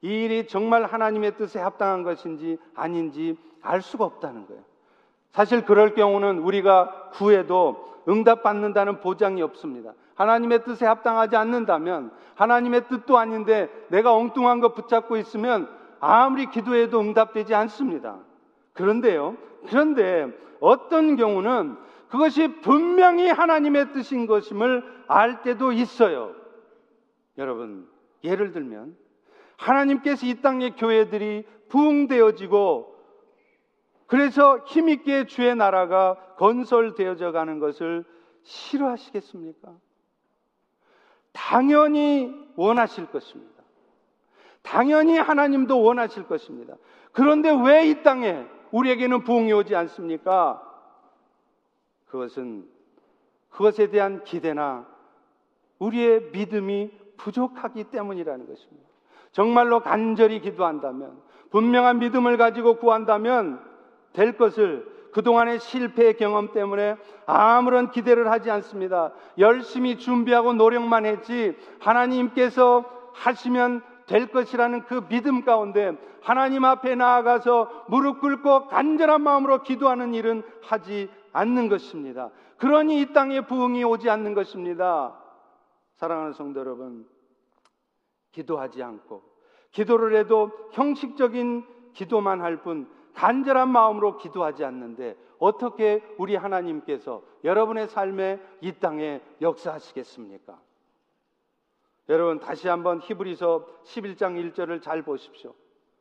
이 0.02 0.08
일이 0.08 0.47
정말 0.47 0.86
하나님의 0.86 1.38
뜻에 1.38 1.60
합당한 1.60 2.04
것인지 2.04 2.58
아닌지 2.74 3.38
알 3.62 3.82
수가 3.82 4.06
없다는 4.06 4.47
거예요. 4.47 4.63
사실 5.32 5.65
그럴 5.65 5.93
경우는 5.93 6.39
우리가 6.39 7.10
구해도 7.12 7.91
응답받는다는 8.08 9.00
보장이 9.00 9.41
없습니다. 9.41 9.93
하나님의 10.15 10.63
뜻에 10.63 10.86
합당하지 10.86 11.36
않는다면 11.36 12.12
하나님의 12.36 12.88
뜻도 12.88 13.17
아닌데 13.17 13.69
내가 13.89 14.13
엉뚱한 14.13 14.60
거 14.60 14.74
붙잡고 14.74 15.17
있으면 15.17 15.69
아무리 16.00 16.47
기도해도 16.47 17.00
응답되지 17.00 17.54
않습니다. 17.54 18.19
그런데요. 18.74 19.38
그런데 19.67 20.28
어떤 20.60 21.15
경우는 21.15 21.78
그것이 22.10 22.60
분명히 22.62 23.28
하나님의 23.30 23.93
뜻인 23.93 24.28
것임을 24.28 24.84
알 25.08 25.41
때도 25.43 25.71
있어요. 25.71 26.36
여러분, 27.38 27.88
예를 28.24 28.52
들면 28.52 28.95
하나님께서 29.58 30.26
이 30.26 30.41
땅의 30.41 30.76
교회들이 30.76 31.45
부흥되어지고 31.69 32.91
그래서 34.08 34.60
힘있게 34.65 35.26
주의 35.26 35.56
나라가 35.56 36.15
건설되어져 36.38 37.32
가는 37.32 37.60
것을 37.60 38.04
싫어하시겠습니까? 38.43 39.74
당연히 41.32 42.34
원하실 42.58 43.06
것입니다. 43.08 43.63
당연히 44.63 45.17
하나님도 45.17 45.82
원하실 45.82 46.28
것입니다. 46.28 46.76
그런데 47.13 47.52
왜 47.52 47.89
이 47.89 48.04
땅에 48.04 48.45
우리에게는 48.71 49.23
부흥이 49.23 49.53
오지 49.53 49.75
않습니까? 49.75 50.62
그것은 52.07 52.67
그것에 53.49 53.89
대한 53.89 54.23
기대나 54.23 54.86
우리의 55.79 56.29
믿음이 56.31 56.91
부족하기 57.17 57.86
때문이라는 57.86 58.47
것입니다. 58.47 58.89
정말로 59.31 59.79
간절히 59.79 60.41
기도한다면, 60.41 61.21
분명한 61.51 61.99
믿음을 61.99 62.38
가지고 62.38 62.75
구한다면 62.75 63.62
될 64.13 64.38
것을 64.38 64.89
그동안의 65.13 65.60
실패 65.60 66.13
경험 66.13 66.53
때문에 66.53 66.95
아무런 67.25 67.91
기대를 67.91 68.31
하지 68.31 68.49
않습니다. 68.51 69.12
열심히 69.38 69.97
준비하고 69.97 70.53
노력만 70.53 71.05
했지 71.05 71.57
하나님께서 71.79 72.86
하시면 73.13 73.84
될 74.12 74.28
것이라는 74.28 74.84
그 74.84 75.08
믿음 75.08 75.45
가운데 75.45 75.97
하나님 76.21 76.65
앞에 76.65 76.95
나아가서 76.95 77.86
무릎 77.88 78.19
꿇고 78.19 78.67
간절한 78.67 79.21
마음으로 79.24 79.63
기도하는 79.63 80.13
일은 80.13 80.43
하지 80.62 81.10
않는 81.32 81.69
것입니다. 81.69 82.30
그러니 82.58 83.00
이 83.00 83.13
땅에 83.13 83.39
부흥이 83.39 83.86
오지 83.86 84.10
않는 84.10 84.34
것입니다. 84.34 85.17
사랑하는 85.95 86.34
성도 86.34 86.60
여러분, 86.60 87.08
기도하지 88.34 88.84
않고 88.84 89.24
기도를 89.71 90.17
해도 90.17 90.52
형식적인 90.74 91.65
기도만 91.93 92.41
할 92.41 92.58
뿐 92.63 92.89
간절한 93.13 93.69
마음으로 93.69 94.17
기도하지 94.17 94.65
않는데 94.65 95.15
어떻게 95.39 96.04
우리 96.17 96.36
하나님께서 96.36 97.24
여러분의 97.45 97.88
삶에 97.88 98.41
이 98.60 98.74
땅에 98.74 99.21
역사하시겠습니까? 99.41 100.60
여러분 102.12 102.41
다시 102.41 102.67
한번 102.67 103.00
히브리서 103.00 103.65
11장 103.86 104.54
1절을 104.54 104.82
잘 104.82 105.02
보십시오. 105.02 105.54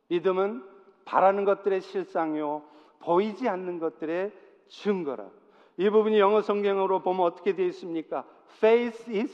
믿음은 0.09 0.61
바라는 1.05 1.45
것들의 1.45 1.79
실상이요 1.79 2.63
보이지 2.99 3.47
않는 3.47 3.79
것들의 3.79 4.33
증거라. 4.67 5.29
이 5.77 5.89
부분이 5.89 6.19
영어 6.19 6.41
성경으로 6.41 7.01
보면 7.01 7.25
어떻게 7.25 7.55
되어 7.55 7.65
있습니까? 7.67 8.25
Faith 8.57 9.09
is 9.09 9.33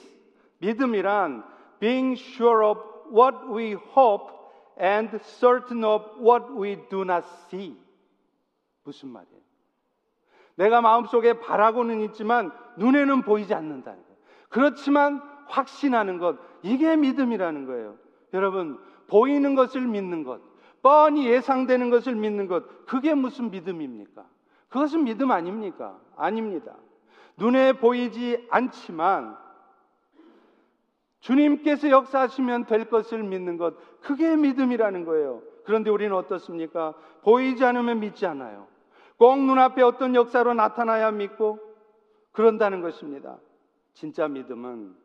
믿음이란 0.60 1.44
being 1.80 2.16
sure 2.16 2.68
of 2.68 2.80
what 3.12 3.36
we 3.52 3.74
hope 3.74 4.32
and 4.80 5.18
certain 5.24 5.84
of 5.84 6.06
what 6.22 6.46
we 6.54 6.76
do 6.90 7.02
not 7.02 7.26
see. 7.48 7.76
무슨 8.84 9.10
말이에요? 9.10 9.42
내가 10.58 10.82
마음속에 10.82 11.40
바라고는 11.40 12.02
있지만 12.02 12.52
눈에는 12.78 13.24
보이지 13.24 13.56
않는다는 13.56 14.00
거예요. 14.04 14.18
그렇지만 14.50 15.38
확신하는 15.48 16.20
것, 16.20 16.38
이게 16.64 16.96
믿음이라는 16.96 17.66
거예요. 17.66 17.98
여러분, 18.34 18.80
보이는 19.08 19.56
것을 19.56 19.82
믿는 19.82 20.24
것, 20.24 20.42
뻔히 20.82 21.28
예상되는 21.28 21.90
것을 21.90 22.16
믿는 22.16 22.48
것, 22.48 22.86
그게 22.86 23.14
무슨 23.14 23.52
믿음입니까? 23.52 24.26
그것은 24.70 25.04
믿음 25.06 25.32
아닙니까? 25.32 26.00
아닙니다. 26.16 26.76
눈에 27.38 27.74
보이지 27.74 28.48
않지만 28.50 29.38
주님께서 31.20 31.90
역사하시면 31.90 32.66
될 32.66 32.86
것을 32.90 33.24
믿는 33.24 33.58
것, 33.58 33.76
그게 34.02 34.36
믿음이라는 34.36 35.06
거예요. 35.06 35.42
그런데 35.66 35.90
우리는 35.90 36.16
어떻습니까? 36.16 36.94
보이지 37.24 37.66
않으면 37.66 38.00
믿지 38.00 38.26
않아요. 38.26 38.68
꼭 39.18 39.40
눈앞에 39.40 39.82
어떤 39.82 40.16
역사로 40.16 40.54
나타나야 40.54 41.12
믿고 41.12 41.60
그런다는 42.32 42.82
것입니다. 42.82 43.38
진짜 43.94 44.28
믿음은 44.28 44.96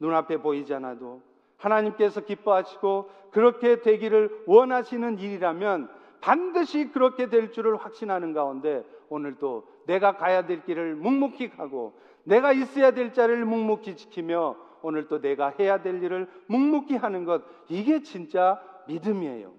눈앞에 0.00 0.38
보이지 0.38 0.72
않아도 0.74 1.22
하나님께서 1.56 2.20
기뻐하시고 2.20 3.10
그렇게 3.30 3.80
되기를 3.80 4.44
원하시는 4.46 5.18
일이라면 5.18 5.90
반드시 6.20 6.90
그렇게 6.90 7.28
될 7.28 7.52
줄을 7.52 7.76
확신하는 7.76 8.32
가운데 8.32 8.84
오늘도 9.08 9.66
내가 9.86 10.16
가야 10.16 10.46
될 10.46 10.64
길을 10.64 10.96
묵묵히 10.96 11.50
가고 11.50 11.94
내가 12.24 12.52
있어야 12.52 12.90
될 12.90 13.12
자리를 13.12 13.44
묵묵히 13.44 13.96
지키며 13.96 14.56
오늘 14.82 15.08
또 15.08 15.20
내가 15.20 15.48
해야 15.58 15.82
될 15.82 16.02
일을 16.02 16.28
묵묵히 16.46 16.96
하는 16.96 17.24
것 17.24 17.42
이게 17.68 18.02
진짜 18.02 18.62
믿음이에요. 18.86 19.52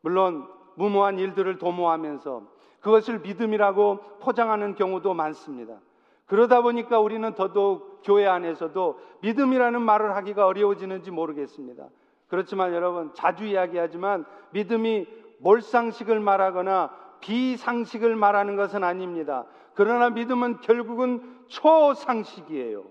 물론 0.00 0.46
무모한 0.76 1.18
일들을 1.18 1.58
도모하면서 1.58 2.58
그것을 2.80 3.20
믿음이라고 3.20 3.98
포장하는 4.20 4.74
경우도 4.74 5.14
많습니다. 5.14 5.80
그러다 6.28 6.60
보니까 6.60 7.00
우리는 7.00 7.34
더더욱 7.34 8.02
교회 8.04 8.26
안에서도 8.26 9.00
믿음이라는 9.22 9.82
말을 9.82 10.14
하기가 10.14 10.46
어려워지는지 10.46 11.10
모르겠습니다. 11.10 11.88
그렇지만 12.28 12.74
여러분 12.74 13.12
자주 13.14 13.44
이야기하지만 13.44 14.24
믿음이 14.52 15.06
몰상식을 15.40 16.20
말하거나 16.20 16.90
비상식을 17.20 18.14
말하는 18.14 18.56
것은 18.56 18.84
아닙니다. 18.84 19.46
그러나 19.74 20.10
믿음은 20.10 20.60
결국은 20.60 21.22
초상식이에요. 21.48 22.84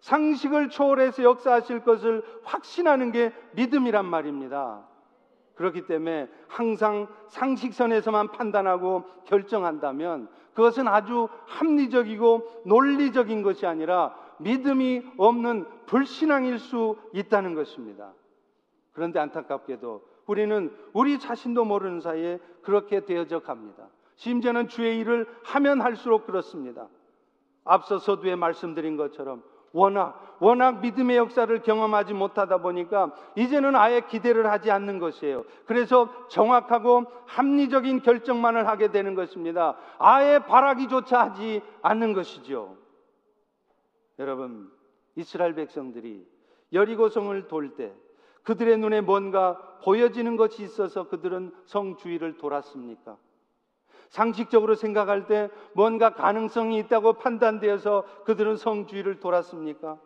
상식을 0.00 0.70
초월해서 0.70 1.22
역사하실 1.22 1.84
것을 1.84 2.24
확신하는 2.42 3.12
게 3.12 3.32
믿음이란 3.52 4.04
말입니다. 4.06 4.89
그렇기 5.60 5.82
때문에 5.82 6.26
항상 6.48 7.06
상식선에서만 7.28 8.28
판단하고 8.28 9.04
결정한다면 9.26 10.26
그것은 10.54 10.88
아주 10.88 11.28
합리적이고 11.44 12.62
논리적인 12.64 13.42
것이 13.42 13.66
아니라 13.66 14.16
믿음이 14.38 15.02
없는 15.18 15.66
불신앙일 15.84 16.58
수 16.58 16.96
있다는 17.12 17.54
것입니다. 17.54 18.14
그런데 18.92 19.18
안타깝게도 19.18 20.02
우리는 20.24 20.74
우리 20.94 21.18
자신도 21.18 21.66
모르는 21.66 22.00
사이에 22.00 22.38
그렇게 22.62 23.04
되어져 23.04 23.40
갑니다. 23.40 23.86
심지어는 24.16 24.68
주의 24.68 24.98
일을 24.98 25.26
하면 25.44 25.82
할수록 25.82 26.24
그렇습니다. 26.24 26.88
앞서 27.64 27.98
서두에 27.98 28.34
말씀드린 28.34 28.96
것처럼 28.96 29.42
워낙, 29.72 30.36
워낙 30.40 30.80
믿음의 30.80 31.16
역사를 31.16 31.62
경험하지 31.62 32.14
못하다 32.14 32.58
보니까 32.58 33.12
이제는 33.36 33.76
아예 33.76 34.00
기대를 34.00 34.50
하지 34.50 34.70
않는 34.70 34.98
것이에요. 34.98 35.44
그래서 35.66 36.08
정확하고 36.28 37.04
합리적인 37.26 38.02
결정만을 38.02 38.66
하게 38.66 38.90
되는 38.90 39.14
것입니다. 39.14 39.76
아예 39.98 40.38
바라기조차 40.40 41.20
하지 41.20 41.62
않는 41.82 42.14
것이죠. 42.14 42.76
여러분, 44.18 44.70
이스라엘 45.16 45.54
백성들이 45.54 46.26
여리고성을 46.72 47.48
돌 47.48 47.76
때 47.76 47.92
그들의 48.42 48.78
눈에 48.78 49.00
뭔가 49.00 49.58
보여지는 49.84 50.36
것이 50.36 50.62
있어서 50.62 51.08
그들은 51.08 51.52
성 51.66 51.96
주위를 51.96 52.38
돌았습니까? 52.38 53.16
상식적으로 54.10 54.74
생각할 54.74 55.26
때 55.26 55.48
뭔가 55.72 56.10
가능성이 56.14 56.78
있다고 56.78 57.14
판단되어서 57.14 58.04
그들은 58.24 58.56
성주의를 58.56 59.20
돌았습니까? 59.20 59.98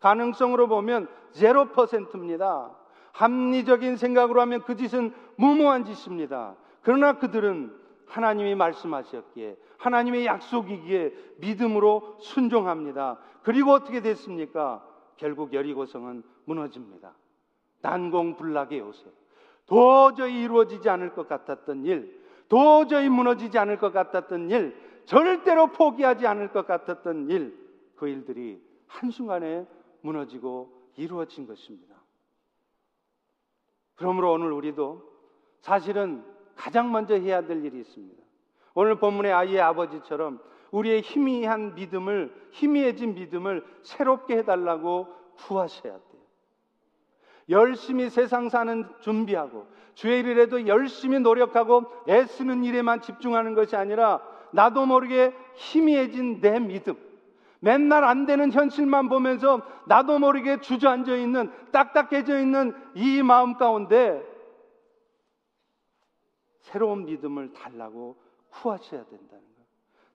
가능성으로 0.00 0.68
보면 0.68 1.08
0%입니다. 1.34 2.70
합리적인 3.12 3.96
생각으로 3.96 4.40
하면 4.42 4.62
그 4.62 4.76
짓은 4.76 5.12
무모한 5.36 5.84
짓입니다. 5.84 6.54
그러나 6.82 7.18
그들은 7.18 7.76
하나님이 8.06 8.54
말씀하셨기에 8.54 9.56
하나님의 9.76 10.26
약속이기에 10.26 11.14
믿음으로 11.38 12.16
순종합니다. 12.20 13.18
그리고 13.42 13.72
어떻게 13.72 14.00
됐습니까? 14.00 14.84
결국 15.16 15.52
여리고성은 15.52 16.22
무너집니다. 16.44 17.12
난공불락의 17.82 18.78
요새. 18.78 19.04
도저히 19.66 20.42
이루어지지 20.44 20.88
않을 20.88 21.12
것 21.12 21.28
같았던 21.28 21.84
일, 21.84 22.17
도저히 22.48 23.08
무너지지 23.08 23.58
않을 23.58 23.78
것 23.78 23.92
같았던 23.92 24.50
일, 24.50 24.76
절대로 25.04 25.68
포기하지 25.68 26.26
않을 26.26 26.52
것 26.52 26.66
같았던 26.66 27.30
일, 27.30 27.56
그 27.96 28.08
일들이 28.08 28.62
한순간에 28.86 29.66
무너지고 30.00 30.72
이루어진 30.96 31.46
것입니다. 31.46 31.94
그러므로 33.96 34.32
오늘 34.32 34.52
우리도 34.52 35.02
사실은 35.60 36.24
가장 36.54 36.90
먼저 36.92 37.14
해야 37.14 37.42
될 37.42 37.64
일이 37.64 37.80
있습니다. 37.80 38.22
오늘 38.74 38.98
본문의 38.98 39.32
아이의 39.32 39.60
아버지처럼 39.60 40.40
우리의 40.70 41.02
희미한 41.02 41.74
믿음을, 41.74 42.48
희미해진 42.52 43.14
믿음을 43.14 43.64
새롭게 43.82 44.38
해달라고 44.38 45.08
구하셔야 45.36 45.92
돼요. 45.92 46.22
열심히 47.48 48.10
세상 48.10 48.48
사는 48.48 48.86
준비하고 49.00 49.66
주의 49.98 50.20
일이라도 50.20 50.68
열심히 50.68 51.18
노력하고 51.18 51.82
애쓰는 52.08 52.62
일에만 52.62 53.00
집중하는 53.00 53.54
것이 53.54 53.74
아니라 53.74 54.22
나도 54.52 54.86
모르게 54.86 55.34
희미해진 55.56 56.40
내 56.40 56.60
믿음. 56.60 56.94
맨날 57.58 58.04
안 58.04 58.24
되는 58.24 58.52
현실만 58.52 59.08
보면서 59.08 59.60
나도 59.86 60.20
모르게 60.20 60.60
주저앉아 60.60 61.16
있는 61.16 61.50
딱딱해져 61.72 62.38
있는 62.38 62.76
이 62.94 63.24
마음 63.24 63.56
가운데 63.56 64.24
새로운 66.60 67.04
믿음을 67.04 67.52
달라고 67.52 68.14
구하셔야 68.50 69.02
된다는 69.02 69.42
것. 69.42 69.64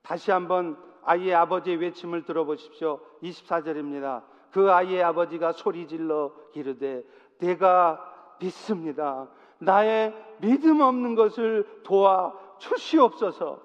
다시 0.00 0.30
한번 0.30 0.78
아이의 1.02 1.34
아버지의 1.34 1.76
외침을 1.76 2.24
들어보십시오. 2.24 3.00
24절입니다. 3.22 4.22
그 4.50 4.72
아이의 4.72 5.02
아버지가 5.02 5.52
소리 5.52 5.86
질러 5.86 6.32
이르되 6.54 7.02
내가 7.36 8.36
믿습니다. 8.40 9.28
나의 9.58 10.14
믿음 10.40 10.80
없는 10.80 11.14
것을 11.14 11.82
도와 11.82 12.34
주시옵소서. 12.58 13.62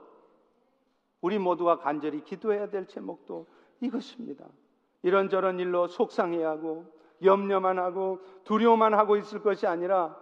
우리 1.21 1.37
모두가 1.37 1.79
간절히 1.79 2.23
기도해야 2.23 2.69
될 2.69 2.87
제목도 2.87 3.47
이것입니다. 3.81 4.45
이런저런 5.03 5.59
일로 5.59 5.87
속상해하고 5.87 6.85
염려만 7.23 7.79
하고 7.79 8.19
두려워만 8.45 8.93
하고 8.93 9.17
있을 9.17 9.41
것이 9.41 9.67
아니라 9.67 10.15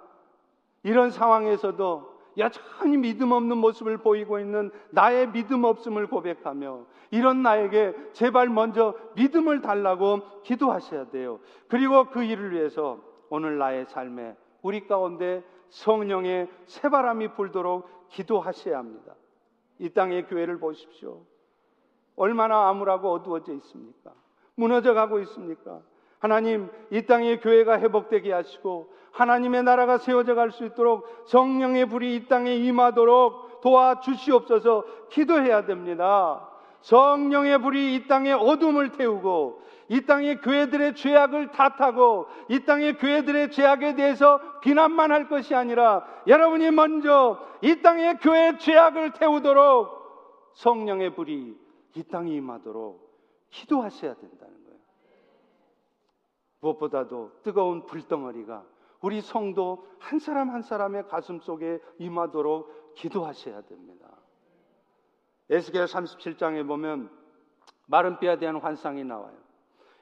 이런 0.84 1.12
상황에서도 1.12 2.18
여전히 2.38 2.98
믿음 2.98 3.32
없는 3.32 3.58
모습을 3.58 3.98
보이고 3.98 4.40
있는 4.40 4.72
나의 4.92 5.32
믿음 5.32 5.64
없음을 5.64 6.08
고백하며 6.08 6.86
이런 7.10 7.42
나에게 7.42 7.96
제발 8.14 8.50
먼저 8.50 8.96
믿음을 9.16 9.62
달라고 9.62 10.42
기도하셔야 10.44 11.10
돼요. 11.10 11.40
그리고 11.68 12.06
그 12.06 12.24
일을 12.24 12.52
위해서 12.52 13.00
오늘 13.30 13.58
나의 13.58 13.86
삶에 13.86 14.36
우리 14.62 14.88
가운데 14.88 15.44
성령의 15.70 16.50
새바람이 16.66 17.34
불도록 17.34 17.90
기도하셔야 18.10 18.78
합니다. 18.78 19.16
이 19.80 19.90
땅의 19.90 20.28
교회를 20.28 20.60
보십시오. 20.60 21.22
얼마나 22.16 22.70
암울하고 22.70 23.12
어두워져 23.12 23.54
있습니까? 23.54 24.12
무너져 24.56 24.94
가고 24.94 25.20
있습니까? 25.20 25.82
하나님, 26.20 26.70
이 26.90 27.04
땅의 27.04 27.42
교회가 27.42 27.80
회복되게 27.80 28.34
하시고 28.34 28.92
하나님의 29.12 29.64
나라가 29.64 29.98
세워져 29.98 30.36
갈 30.36 30.52
수 30.52 30.66
있도록 30.66 31.06
성령의 31.28 31.88
불이 31.90 32.16
이 32.16 32.28
땅에 32.28 32.56
임하도록 32.56 33.62
도와 33.62 34.00
주시옵소서 34.00 34.86
기도해야 35.10 35.66
됩니다. 35.66 36.50
성령의 36.82 37.60
불이 37.60 37.96
이 37.96 38.08
땅에 38.08 38.32
어둠을 38.32 38.92
태우고 38.94 39.62
이 39.90 40.02
땅의 40.02 40.42
교회들의 40.42 40.96
죄악을 40.96 41.52
탓하고 41.52 42.28
이 42.50 42.60
땅의 42.60 42.98
교회들의 42.98 43.52
죄악에 43.52 43.96
대해서 43.96 44.40
비난만 44.62 45.12
할 45.12 45.30
것이 45.30 45.56
아니라 45.56 46.06
여러분이 46.28 46.72
먼저 46.72 47.40
이 47.62 47.82
땅의 47.82 48.20
교회의 48.20 48.60
죄악을 48.60 49.14
태우도록 49.14 49.98
성령의 50.56 51.16
불이 51.16 51.58
이 51.96 52.04
땅에 52.04 52.34
임하도록 52.34 53.08
기도하셔야 53.50 54.14
된다는 54.16 54.54
거예요. 54.66 54.80
무엇보다도 56.60 57.32
뜨거운 57.44 57.86
불덩어리가 57.86 58.66
우리 59.02 59.22
성도 59.22 59.88
한 60.00 60.20
사람 60.20 60.50
한 60.50 60.62
사람의 60.62 61.08
가슴 61.08 61.40
속에 61.40 61.80
임하도록 62.00 62.96
기도하셔야 62.96 63.62
됩니다. 63.62 64.17
에스겔 65.50 65.86
37장에 65.86 66.68
보면 66.68 67.10
마른 67.86 68.20
뼈에 68.20 68.38
대한 68.38 68.58
환상이 68.58 69.04
나와요. 69.04 69.36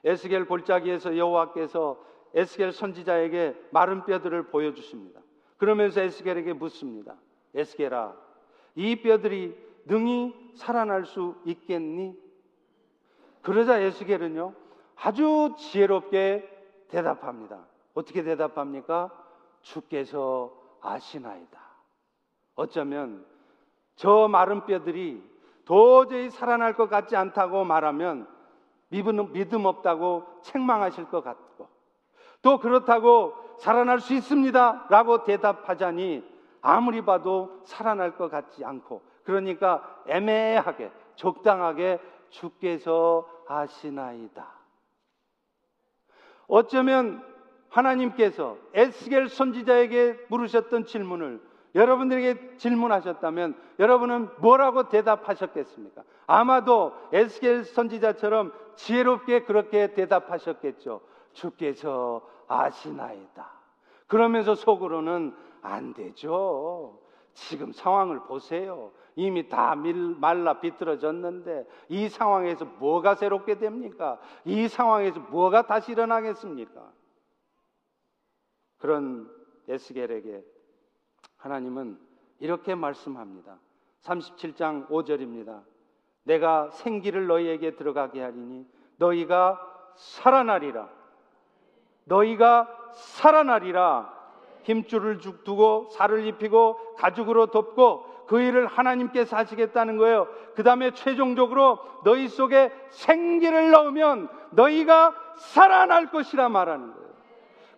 에스겔 0.04 0.46
골짜기에서 0.46 1.16
여호와께서 1.16 2.00
에스겔 2.34 2.72
선지자에게 2.72 3.68
마른 3.70 4.04
뼈들을 4.04 4.48
보여주십니다. 4.48 5.20
그러면서 5.56 6.00
에스겔에게 6.02 6.52
묻습니다. 6.52 7.16
에스겔아, 7.54 8.14
이 8.74 8.96
뼈들이 9.02 9.56
능히 9.86 10.34
살아날 10.54 11.06
수 11.06 11.36
있겠니? 11.44 12.14
그러자 13.42 13.78
에스겔은요, 13.78 14.54
아주 14.96 15.54
지혜롭게 15.56 16.48
대답합니다. 16.88 17.66
어떻게 17.94 18.22
대답합니까? 18.22 19.10
주께서 19.62 20.52
아시나이다. 20.80 21.60
어쩌면 22.54 23.24
저 23.94 24.28
마른 24.28 24.66
뼈들이 24.66 25.22
도저히 25.66 26.30
살아날 26.30 26.74
것 26.74 26.88
같지 26.88 27.16
않다고 27.16 27.64
말하면 27.64 28.26
믿음, 28.88 29.32
믿음 29.32 29.66
없다고 29.66 30.24
책망하실 30.42 31.10
것 31.10 31.22
같고 31.22 31.68
또 32.40 32.58
그렇다고 32.58 33.34
살아날 33.58 34.00
수 34.00 34.14
있습니다 34.14 34.86
라고 34.88 35.24
대답하자니 35.24 36.24
아무리 36.62 37.04
봐도 37.04 37.60
살아날 37.64 38.16
것 38.16 38.30
같지 38.30 38.64
않고 38.64 39.02
그러니까 39.24 40.02
애매하게 40.06 40.90
적당하게 41.16 42.00
주께서 42.30 43.28
아시나이다. 43.48 44.46
어쩌면 46.46 47.24
하나님께서 47.68 48.56
에스겔 48.72 49.28
선지자에게 49.28 50.26
물으셨던 50.28 50.84
질문을 50.84 51.40
여러분들에게 51.76 52.56
질문하셨다면 52.56 53.54
여러분은 53.78 54.30
뭐라고 54.38 54.88
대답하셨겠습니까? 54.88 56.02
아마도 56.26 56.94
에스겔 57.12 57.64
선지자처럼 57.64 58.52
지혜롭게 58.76 59.44
그렇게 59.44 59.92
대답하셨겠죠. 59.92 61.02
주께서 61.34 62.26
아시나이다. 62.48 63.52
그러면서 64.06 64.54
속으로는 64.54 65.36
안 65.62 65.92
되죠. 65.92 66.98
지금 67.34 67.72
상황을 67.72 68.20
보세요. 68.20 68.92
이미 69.14 69.48
다 69.48 69.74
말라 69.74 70.60
비틀어졌는데 70.60 71.66
이 71.88 72.08
상황에서 72.08 72.64
뭐가 72.64 73.14
새롭게 73.14 73.58
됩니까? 73.58 74.18
이 74.44 74.68
상황에서 74.68 75.20
뭐가 75.20 75.66
다시 75.66 75.92
일어나겠습니까? 75.92 76.92
그런 78.78 79.30
에스겔에게 79.68 80.55
하나님은 81.46 81.96
이렇게 82.40 82.74
말씀합니다. 82.74 83.58
37장 84.02 84.88
5절입니다. 84.88 85.62
내가 86.24 86.70
생기를 86.70 87.28
너희에게 87.28 87.76
들어가게 87.76 88.20
하리니 88.20 88.66
너희가 88.96 89.60
살아나리라. 89.94 90.88
너희가 92.04 92.68
살아나리라. 92.94 94.14
힘줄을 94.64 95.18
두고 95.18 95.88
살을 95.92 96.26
입히고 96.26 96.96
가죽으로 96.96 97.46
덮고 97.46 98.26
그 98.26 98.40
일을 98.40 98.66
하나님께서 98.66 99.36
하시겠다는 99.36 99.98
거예요. 99.98 100.26
그 100.56 100.64
다음에 100.64 100.90
최종적으로 100.90 101.78
너희 102.02 102.26
속에 102.26 102.72
생기를 102.90 103.70
넣으면 103.70 104.28
너희가 104.50 105.14
살아날 105.36 106.10
것이라 106.10 106.48
말하는 106.48 106.92
거예요. 106.92 107.06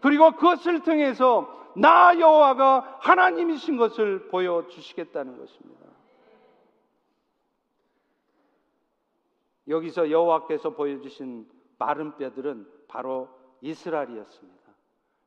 그리고 0.01 0.31
그것을 0.31 0.81
통해서 0.81 1.58
나 1.81 2.19
여호와가 2.19 2.99
하나님이신 3.01 3.77
것을 3.77 4.29
보여 4.29 4.67
주시겠다는 4.69 5.39
것입니다. 5.39 5.87
여기서 9.69 10.11
여호와께서 10.11 10.71
보여주신 10.71 11.47
마른 11.79 12.17
뼈들은 12.17 12.67
바로 12.89 13.29
이스라엘이었습니다. 13.61 14.59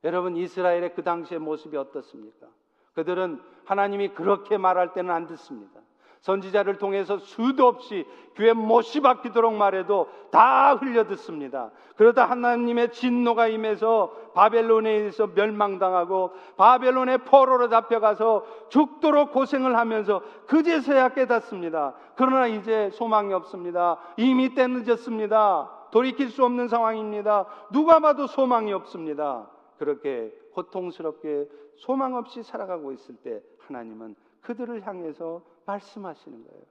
여러분 0.04 0.36
이스라엘의 0.36 0.94
그 0.94 1.02
당시의 1.02 1.40
모습이 1.40 1.76
어떻습니까? 1.76 2.48
그들은 2.94 3.40
하나님이 3.64 4.08
그렇게 4.08 4.58
말할 4.58 4.92
때는 4.92 5.10
안 5.10 5.26
듣습니다. 5.28 5.80
선지자를 6.22 6.78
통해서 6.78 7.18
수도 7.18 7.66
없이 7.66 8.06
교회 8.34 8.52
못이 8.52 9.00
박히도록 9.00 9.54
말해도 9.54 10.08
다 10.30 10.74
흘려 10.74 11.06
듣습니다. 11.08 11.70
그러다 11.96 12.24
하나님의 12.24 12.92
진노가 12.92 13.48
임해서 13.48 14.12
바벨론에 14.34 14.90
의해서 14.90 15.26
멸망당하고 15.26 16.32
바벨론의 16.56 17.18
포로로 17.18 17.68
잡혀가서 17.68 18.68
죽도록 18.70 19.32
고생을 19.32 19.76
하면서 19.76 20.22
그제서야 20.46 21.10
깨닫습니다. 21.10 21.94
그러나 22.16 22.46
이제 22.46 22.90
소망이 22.90 23.34
없습니다. 23.34 23.98
이미 24.16 24.54
때 24.54 24.66
늦었습니다. 24.66 25.88
돌이킬 25.90 26.30
수 26.30 26.44
없는 26.44 26.68
상황입니다. 26.68 27.46
누가 27.72 27.98
봐도 27.98 28.26
소망이 28.26 28.72
없습니다. 28.72 29.50
그렇게 29.76 30.32
고통스럽게 30.54 31.48
소망 31.76 32.14
없이 32.14 32.42
살아가고 32.42 32.92
있을 32.92 33.16
때 33.16 33.42
하나님은 33.66 34.14
그들을 34.42 34.86
향해서 34.86 35.42
말씀하시는 35.66 36.44
거예요. 36.44 36.62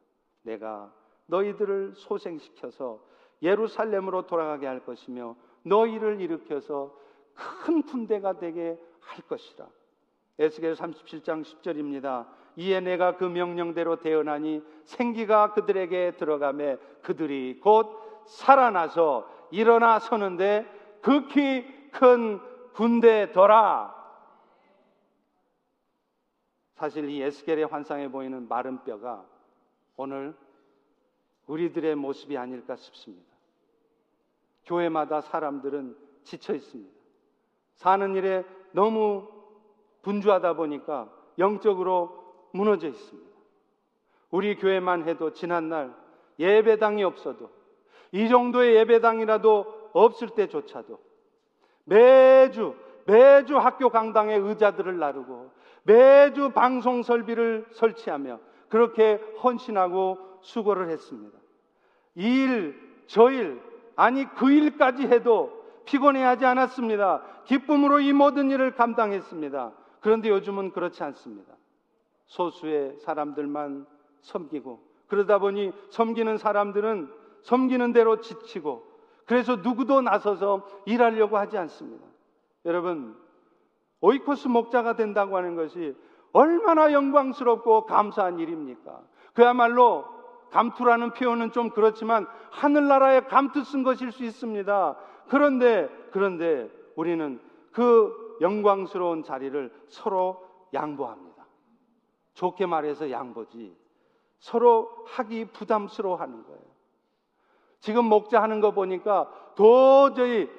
내가 0.43 0.93
너희들을 1.27 1.93
소생시켜서 1.95 2.99
예루살렘으로 3.41 4.27
돌아가게 4.27 4.67
할 4.67 4.85
것이며 4.85 5.35
너희를 5.63 6.21
일으켜서 6.21 6.95
큰 7.33 7.81
군대가 7.81 8.37
되게 8.37 8.79
할 8.99 9.25
것이라. 9.27 9.67
에스겔 10.39 10.73
37장 10.73 11.43
10절입니다. 11.43 12.27
이에 12.57 12.79
내가 12.79 13.15
그 13.15 13.23
명령대로 13.23 13.97
대언하니 13.97 14.63
생기가 14.83 15.53
그들에게 15.53 16.17
들어가매 16.17 16.77
그들이 17.01 17.59
곧 17.61 18.23
살아나서 18.25 19.27
일어나 19.51 19.99
서는데 19.99 20.65
극히 21.01 21.65
큰 21.91 22.39
군대더라. 22.73 24.00
사실 26.81 27.07
이 27.11 27.21
에스겔의 27.21 27.67
환상에 27.67 28.07
보이는 28.07 28.47
마른 28.47 28.83
뼈가 28.83 29.23
오늘 29.97 30.35
우리들의 31.45 31.93
모습이 31.93 32.35
아닐까 32.39 32.75
싶습니다. 32.75 33.29
교회마다 34.65 35.21
사람들은 35.21 35.95
지쳐 36.23 36.55
있습니다. 36.55 36.91
사는 37.75 38.15
일에 38.15 38.43
너무 38.71 39.27
분주하다 40.01 40.53
보니까 40.53 41.07
영적으로 41.37 42.49
무너져 42.51 42.87
있습니다. 42.87 43.29
우리 44.31 44.55
교회만 44.55 45.07
해도 45.07 45.33
지난날 45.33 45.93
예배당이 46.39 47.03
없어도 47.03 47.51
이 48.11 48.27
정도의 48.27 48.77
예배당이라도 48.77 49.91
없을 49.93 50.29
때조차도 50.29 50.99
매주 51.83 52.73
매주 53.05 53.59
학교 53.59 53.89
강당에 53.89 54.33
의자들을 54.33 54.97
나르고 54.97 55.60
매주 55.83 56.51
방송 56.51 57.03
설비를 57.03 57.65
설치하며 57.71 58.39
그렇게 58.69 59.15
헌신하고 59.43 60.17
수고를 60.41 60.89
했습니다. 60.89 61.37
이 62.15 62.43
일, 62.43 63.03
저 63.07 63.31
일, 63.31 63.61
아니 63.95 64.25
그 64.35 64.51
일까지 64.51 65.03
해도 65.07 65.61
피곤해하지 65.85 66.45
않았습니다. 66.45 67.21
기쁨으로 67.45 67.99
이 67.99 68.13
모든 68.13 68.49
일을 68.49 68.75
감당했습니다. 68.75 69.71
그런데 69.99 70.29
요즘은 70.29 70.71
그렇지 70.71 71.03
않습니다. 71.03 71.53
소수의 72.27 72.97
사람들만 72.99 73.85
섬기고 74.21 74.79
그러다 75.07 75.39
보니 75.39 75.73
섬기는 75.89 76.37
사람들은 76.37 77.11
섬기는 77.41 77.91
대로 77.91 78.21
지치고 78.21 78.85
그래서 79.25 79.57
누구도 79.57 80.01
나서서 80.01 80.67
일하려고 80.85 81.37
하지 81.37 81.57
않습니다. 81.57 82.05
여러분, 82.65 83.15
오이코스 84.01 84.47
목자가 84.47 84.95
된다고 84.95 85.37
하는 85.37 85.55
것이 85.55 85.95
얼마나 86.33 86.91
영광스럽고 86.91 87.85
감사한 87.85 88.39
일입니까? 88.39 89.01
그야말로 89.33 90.05
감투라는 90.51 91.13
표현은 91.13 91.51
좀 91.51 91.69
그렇지만 91.69 92.27
하늘나라에 92.51 93.21
감투 93.21 93.63
쓴 93.63 93.83
것일 93.83 94.11
수 94.11 94.23
있습니다. 94.23 94.97
그런데, 95.29 95.89
그런데 96.11 96.69
우리는 96.95 97.39
그 97.71 98.37
영광스러운 98.41 99.23
자리를 99.23 99.71
서로 99.87 100.43
양보합니다. 100.73 101.45
좋게 102.33 102.65
말해서 102.65 103.11
양보지. 103.11 103.75
서로 104.39 104.89
하기 105.05 105.45
부담스러워 105.45 106.15
하는 106.15 106.43
거예요. 106.43 106.59
지금 107.79 108.05
목자 108.05 108.41
하는 108.41 108.59
거 108.59 108.71
보니까 108.71 109.31
도저히 109.55 110.49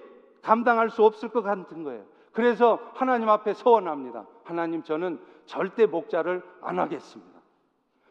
감당할 0.43 0.91
수 0.91 1.05
없을 1.05 1.29
것 1.29 1.43
같은 1.43 1.83
거예요. 1.83 2.05
그래서 2.33 2.79
하나님 2.95 3.29
앞에 3.29 3.55
서원합니다. 3.55 4.27
하나님 4.45 4.83
저는 4.83 5.21
절대 5.47 5.87
목자를 5.87 6.43
안 6.63 6.79
하겠습니다. 6.79 7.41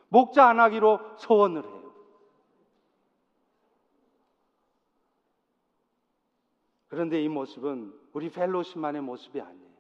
목자 0.10 0.48
안 0.48 0.60
하기로 0.60 1.00
서원을 1.18 1.64
해요. 1.64 1.82
그런데 6.88 7.24
이 7.24 7.30
모습은 7.30 7.94
우리 8.14 8.30
펠로시만의 8.30 9.02
모습이 9.02 9.40
아니에요. 9.40 9.72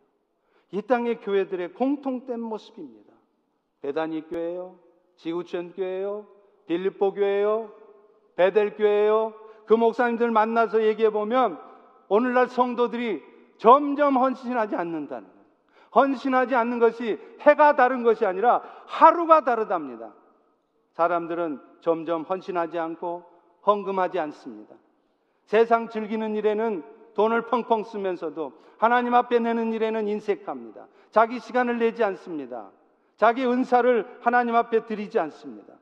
이 0.72 0.82
땅의 0.82 1.20
교회들의 1.20 1.74
공통된 1.74 2.40
모습입니다. 2.40 3.14
배단이 3.82 4.30
교회요, 4.30 4.80
지구촌 5.18 5.74
교회요, 5.74 6.26
빌립보 6.68 7.14
교회요, 7.14 7.74
베델 8.36 8.78
교회요. 8.78 9.34
그 9.66 9.74
목사님들 9.74 10.32
만나서 10.32 10.84
얘기해 10.84 11.10
보면 11.10 11.60
오늘날 12.08 12.48
성도들이 12.48 13.31
점점 13.62 14.18
헌신하지 14.18 14.76
않는다는 14.76 15.28
거예요. 15.28 15.46
헌신하지 15.94 16.56
않는 16.56 16.80
것이 16.80 17.20
해가 17.42 17.76
다른 17.76 18.02
것이 18.02 18.26
아니라 18.26 18.64
하루가 18.88 19.44
다르답니다. 19.44 20.16
사람들은 20.94 21.62
점점 21.82 22.24
헌신하지 22.24 22.80
않고 22.80 23.24
헌금하지 23.68 24.18
않습니다. 24.18 24.76
세상 25.44 25.90
즐기는 25.90 26.36
일에는 26.36 26.84
돈을 27.14 27.46
펑펑 27.50 27.84
쓰면서도 27.84 28.54
하나님 28.80 29.14
앞에 29.14 29.38
내는 29.38 29.74
일에는 29.74 30.08
인색합니다. 30.08 30.88
자기 31.12 31.40
시간을 31.40 31.78
내지 31.78 32.04
않습니다. 32.04 32.72
자기 33.16 33.46
은사를 33.46 34.22
하나님 34.22 34.56
앞에 34.56 34.86
드리지 34.86 35.20
않습니다. 35.20 35.76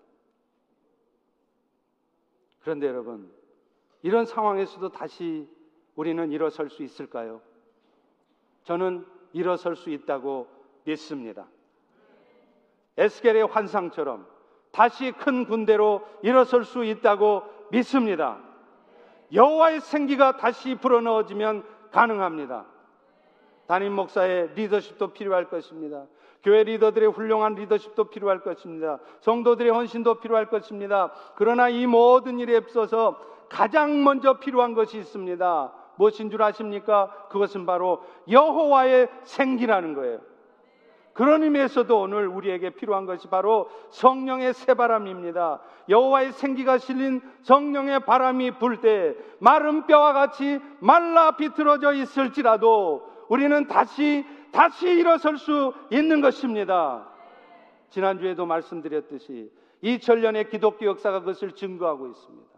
그런데 2.60 2.88
여러분, 2.88 3.32
이런 4.02 4.26
상황에서도 4.26 4.90
다시 4.90 5.48
우리는 5.96 6.30
일어설 6.30 6.70
수 6.70 6.84
있을까요? 6.84 7.40
저는 8.70 9.04
일어설 9.34 9.76
수 9.76 9.90
있다고 9.90 10.48
믿습니다. 10.84 11.48
에스겔의 12.98 13.48
환상처럼 13.48 14.28
다시 14.72 15.12
큰 15.12 15.46
군대로 15.46 16.06
일어설 16.22 16.64
수 16.64 16.86
있다고 16.86 17.42
믿습니다. 17.72 18.38
여호와의 19.34 19.82
생기가 19.82 20.38
다시 20.38 20.76
불어넣어지면 20.76 21.64
가능합니다. 21.90 22.68
담임 23.66 23.94
목사의 23.94 24.52
리더십도 24.54 25.14
필요할 25.14 25.50
것입니다. 25.50 26.06
교회 26.44 26.62
리더들의 26.62 27.10
훌륭한 27.10 27.56
리더십도 27.56 28.12
필요할 28.12 28.42
것입니다. 28.42 29.00
성도들의 29.22 29.72
헌신도 29.72 30.20
필요할 30.20 30.48
것입니다. 30.48 31.12
그러나 31.36 31.70
이 31.70 31.88
모든 31.88 32.38
일에 32.38 32.58
앞서서 32.58 33.20
가장 33.50 34.04
먼저 34.04 34.38
필요한 34.38 34.76
것이 34.76 35.00
있습니다. 35.00 35.79
무엇인 36.00 36.30
줄 36.30 36.42
아십니까? 36.42 37.12
그것은 37.28 37.66
바로 37.66 38.02
여호와의 38.32 39.10
생기라는 39.26 39.96
거예요. 39.96 40.22
그런 41.12 41.44
의미에서도 41.44 42.00
오늘 42.00 42.26
우리에게 42.26 42.70
필요한 42.70 43.06
것이 43.06 43.28
바로 43.28 43.70
성령의 43.90 44.54
새바람입니다. 44.54 45.60
여호와의 45.90 46.32
생기가 46.32 46.78
실린 46.78 47.22
성령의 47.42 48.06
바람이 48.06 48.52
불 48.52 48.80
때 48.80 49.14
마른 49.40 49.86
뼈와 49.88 50.14
같이 50.14 50.60
말라 50.80 51.36
비틀어져 51.36 51.92
있을지라도 51.92 53.06
우리는 53.28 53.68
다시 53.68 54.26
다시 54.54 54.88
일어설 54.88 55.38
수 55.38 55.74
있는 55.92 56.22
것입니다. 56.22 57.10
지난주에도 57.90 58.46
말씀드렸듯이 58.46 59.52
2000년의 59.84 60.50
기독교 60.50 60.86
역사가 60.86 61.20
그것을 61.20 61.52
증거하고 61.52 62.08
있습니다. 62.08 62.50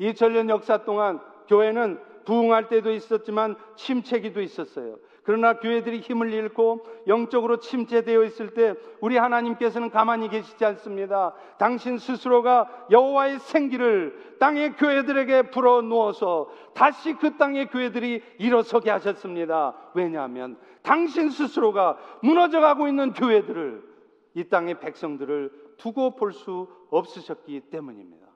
2000년 0.00 0.48
역사 0.48 0.84
동안 0.84 1.20
교회는 1.48 1.98
부흥할 2.28 2.68
때도 2.68 2.92
있었지만 2.92 3.56
침체기도 3.76 4.42
있었어요. 4.42 4.98
그러나 5.22 5.58
교회들이 5.58 6.00
힘을 6.00 6.30
잃고 6.30 6.86
영적으로 7.06 7.58
침체되어 7.58 8.22
있을 8.24 8.52
때 8.52 8.74
우리 9.00 9.16
하나님께서는 9.16 9.88
가만히 9.88 10.28
계시지 10.28 10.62
않습니다. 10.62 11.32
당신 11.58 11.96
스스로가 11.96 12.86
여호와의 12.90 13.38
생기를 13.38 14.36
땅의 14.40 14.76
교회들에게 14.76 15.50
불어 15.50 15.80
누어서 15.80 16.50
다시 16.74 17.14
그 17.14 17.38
땅의 17.38 17.70
교회들이 17.70 18.22
일어서게 18.38 18.90
하셨습니다. 18.90 19.74
왜냐하면 19.94 20.58
당신 20.82 21.30
스스로가 21.30 21.96
무너져 22.22 22.60
가고 22.60 22.88
있는 22.88 23.14
교회들을 23.14 23.88
이 24.34 24.44
땅의 24.44 24.80
백성들을 24.80 25.50
두고 25.78 26.14
볼 26.14 26.32
수 26.32 26.68
없으셨기 26.90 27.60
때문입니다. 27.70 28.26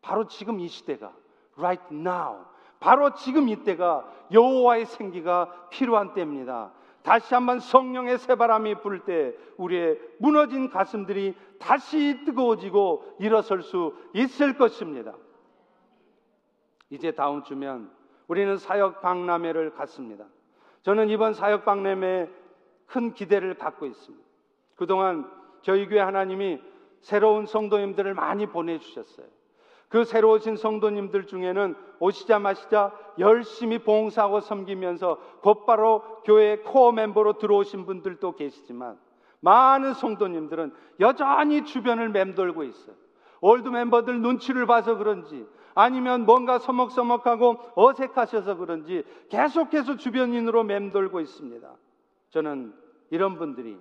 바로 0.00 0.26
지금 0.26 0.60
이 0.60 0.68
시대가 0.68 1.12
right 1.58 1.94
now 1.94 2.46
바로 2.80 3.14
지금 3.14 3.48
이때가 3.48 4.08
여호와의 4.32 4.86
생기가 4.86 5.68
필요한 5.70 6.14
때입니다. 6.14 6.72
다시 7.02 7.34
한번 7.34 7.60
성령의 7.60 8.18
새바람이 8.18 8.76
불 8.76 9.04
때 9.04 9.34
우리의 9.56 9.98
무너진 10.18 10.68
가슴들이 10.68 11.34
다시 11.58 12.20
뜨거워지고 12.24 13.16
일어설 13.18 13.62
수 13.62 13.94
있을 14.14 14.56
것입니다. 14.58 15.14
이제 16.90 17.12
다음 17.12 17.42
주면 17.42 17.90
우리는 18.26 18.56
사역 18.56 19.00
박람회를 19.00 19.72
갖습니다. 19.74 20.26
저는 20.82 21.08
이번 21.08 21.34
사역 21.34 21.64
박람회에 21.64 22.28
큰 22.86 23.14
기대를 23.14 23.54
갖고 23.54 23.86
있습니다. 23.86 24.24
그동안 24.76 25.30
저희 25.62 25.86
교회 25.88 26.00
하나님이 26.00 26.60
새로운 27.00 27.46
성도님들을 27.46 28.14
많이 28.14 28.46
보내주셨어요. 28.46 29.26
그 29.88 30.04
새로 30.04 30.32
오신 30.32 30.56
성도님들 30.56 31.26
중에는 31.26 31.74
오시자 31.98 32.38
마시자 32.38 32.92
열심히 33.18 33.78
봉사하고 33.78 34.40
섬기면서 34.40 35.18
곧바로 35.40 36.02
교회 36.24 36.58
core 36.58 36.92
멤버로 36.92 37.38
들어오신 37.38 37.86
분들도 37.86 38.36
계시지만 38.36 38.98
많은 39.40 39.94
성도님들은 39.94 40.74
여전히 41.00 41.64
주변을 41.64 42.10
맴돌고 42.10 42.64
있어요. 42.64 42.96
old 43.40 43.68
멤버들 43.68 44.20
눈치를 44.20 44.66
봐서 44.66 44.96
그런지 44.96 45.46
아니면 45.74 46.26
뭔가 46.26 46.58
서먹서먹하고 46.58 47.58
어색하셔서 47.76 48.56
그런지 48.56 49.04
계속해서 49.30 49.96
주변인으로 49.96 50.64
맴돌고 50.64 51.20
있습니다. 51.20 51.68
저는 52.30 52.74
이런 53.10 53.36
분들이 53.36 53.78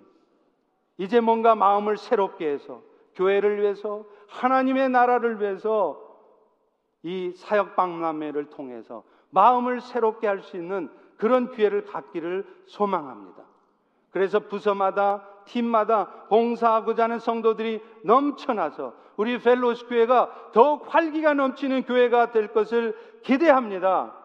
이제 0.98 1.20
뭔가 1.20 1.56
마음을 1.56 1.98
새롭게 1.98 2.48
해서 2.48 2.82
교회를 3.18 3.62
위해서 3.62 4.06
하나님의 4.30 4.90
나라를 4.90 5.42
위해서 5.42 6.02
이 7.04 7.32
사역 7.32 7.76
박람회를 7.76 8.50
통해서 8.50 9.04
마음을 9.32 9.82
새롭게 9.82 10.28
할 10.28 10.42
수 10.42 10.56
있는 10.56 10.90
그런 11.18 11.52
기회를 11.52 11.86
갖기를 11.86 12.46
소망합니다. 12.68 13.44
그래서 14.12 14.40
부서마다 14.40 15.28
팀마다 15.46 16.26
봉사하고자 16.30 17.04
하는 17.04 17.20
성도들이 17.20 17.82
넘쳐나서 18.04 18.94
우리 19.16 19.40
펠로시 19.40 19.86
교회가 19.86 20.52
더욱 20.54 20.94
활기가 20.94 21.34
넘치는 21.34 21.84
교회가 21.84 22.32
될 22.32 22.54
것을 22.54 22.96
기대합니다. 23.24 24.16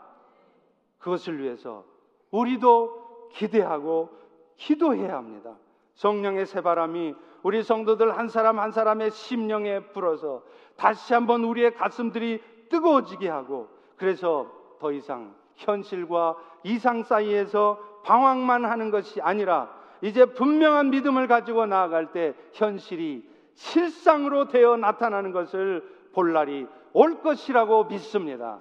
그것을 0.99 1.40
위해서 1.40 1.84
우리도 2.30 3.30
기대하고 3.32 4.11
기도해야 4.57 5.16
합니다. 5.16 5.57
성령의 5.95 6.47
새바람이 6.47 7.14
우리 7.43 7.62
성도들 7.62 8.16
한 8.16 8.28
사람 8.28 8.59
한 8.59 8.70
사람의 8.70 9.11
심령에 9.11 9.80
불어서 9.93 10.43
다시 10.76 11.12
한번 11.14 11.45
우리의 11.45 11.74
가슴들이 11.74 12.40
뜨거워지게 12.70 13.28
하고 13.28 13.68
그래서 13.97 14.51
더 14.78 14.93
이상 14.93 15.34
현실과 15.57 16.36
이상 16.64 17.03
사이에서 17.03 17.78
방황만 18.05 18.64
하는 18.64 18.90
것이 18.90 19.20
아니라 19.20 19.70
이제 20.01 20.24
분명한 20.24 20.90
믿음을 20.90 21.28
가지고 21.28 21.66
나아갈 21.66 22.12
때 22.12 22.34
현실이 22.53 23.28
실상으로 23.55 24.49
되어 24.49 24.76
나타나는 24.76 25.32
것을 25.32 25.82
볼 26.12 26.32
날이 26.32 26.66
올 26.93 27.22
것이라고 27.22 27.84
믿습니다. 27.84 28.61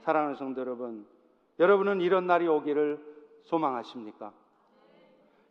사랑하는 0.00 0.34
성도 0.34 0.60
여러분, 0.60 1.06
여러분은 1.58 2.00
이런 2.00 2.26
날이 2.26 2.48
오기를 2.48 2.98
소망하십니까? 3.44 4.32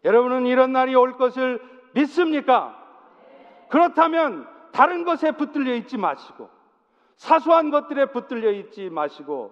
여러분은 0.03 0.45
이런 0.45 0.73
날이 0.73 0.95
올 0.95 1.13
것을 1.13 1.61
믿습니까? 1.93 2.79
그렇다면 3.69 4.47
다른 4.71 5.03
것에 5.03 5.31
붙들려 5.31 5.73
있지 5.75 5.97
마시고 5.97 6.49
사소한 7.15 7.69
것들에 7.69 8.07
붙들려 8.07 8.51
있지 8.51 8.89
마시고 8.89 9.51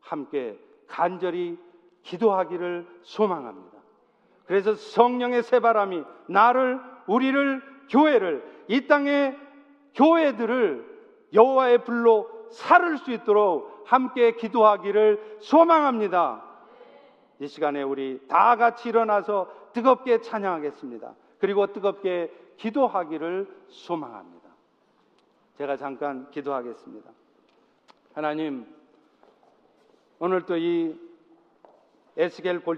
함께 0.00 0.58
간절히 0.86 1.58
기도하기를 2.02 2.86
소망합니다. 3.02 3.78
그래서 4.46 4.74
성령의 4.74 5.42
새바람이 5.42 6.02
나를 6.26 6.80
우리를 7.06 7.62
교회를 7.90 8.64
이 8.68 8.86
땅의 8.86 9.38
교회들을 9.94 10.90
여호와의 11.32 11.84
불로 11.84 12.28
살을 12.50 12.98
수 12.98 13.12
있도록 13.12 13.84
함께 13.86 14.32
기도하기를 14.32 15.38
소망합니다. 15.40 16.42
이 17.40 17.46
시간에 17.46 17.82
우리 17.82 18.20
다 18.28 18.56
같이 18.56 18.88
일어나서 18.88 19.48
뜨겁게 19.72 20.20
찬양하겠습니다. 20.20 21.14
그리고 21.40 21.72
뜨겁게 21.72 22.32
기도하기를 22.58 23.64
소망합니다. 23.68 24.48
제가 25.56 25.76
잠깐 25.76 26.30
기도하겠습니다. 26.30 27.10
하나님 28.14 28.66
오늘 30.18 30.44
또 30.44 30.56
이 30.56 30.94
에스겔 32.16 32.60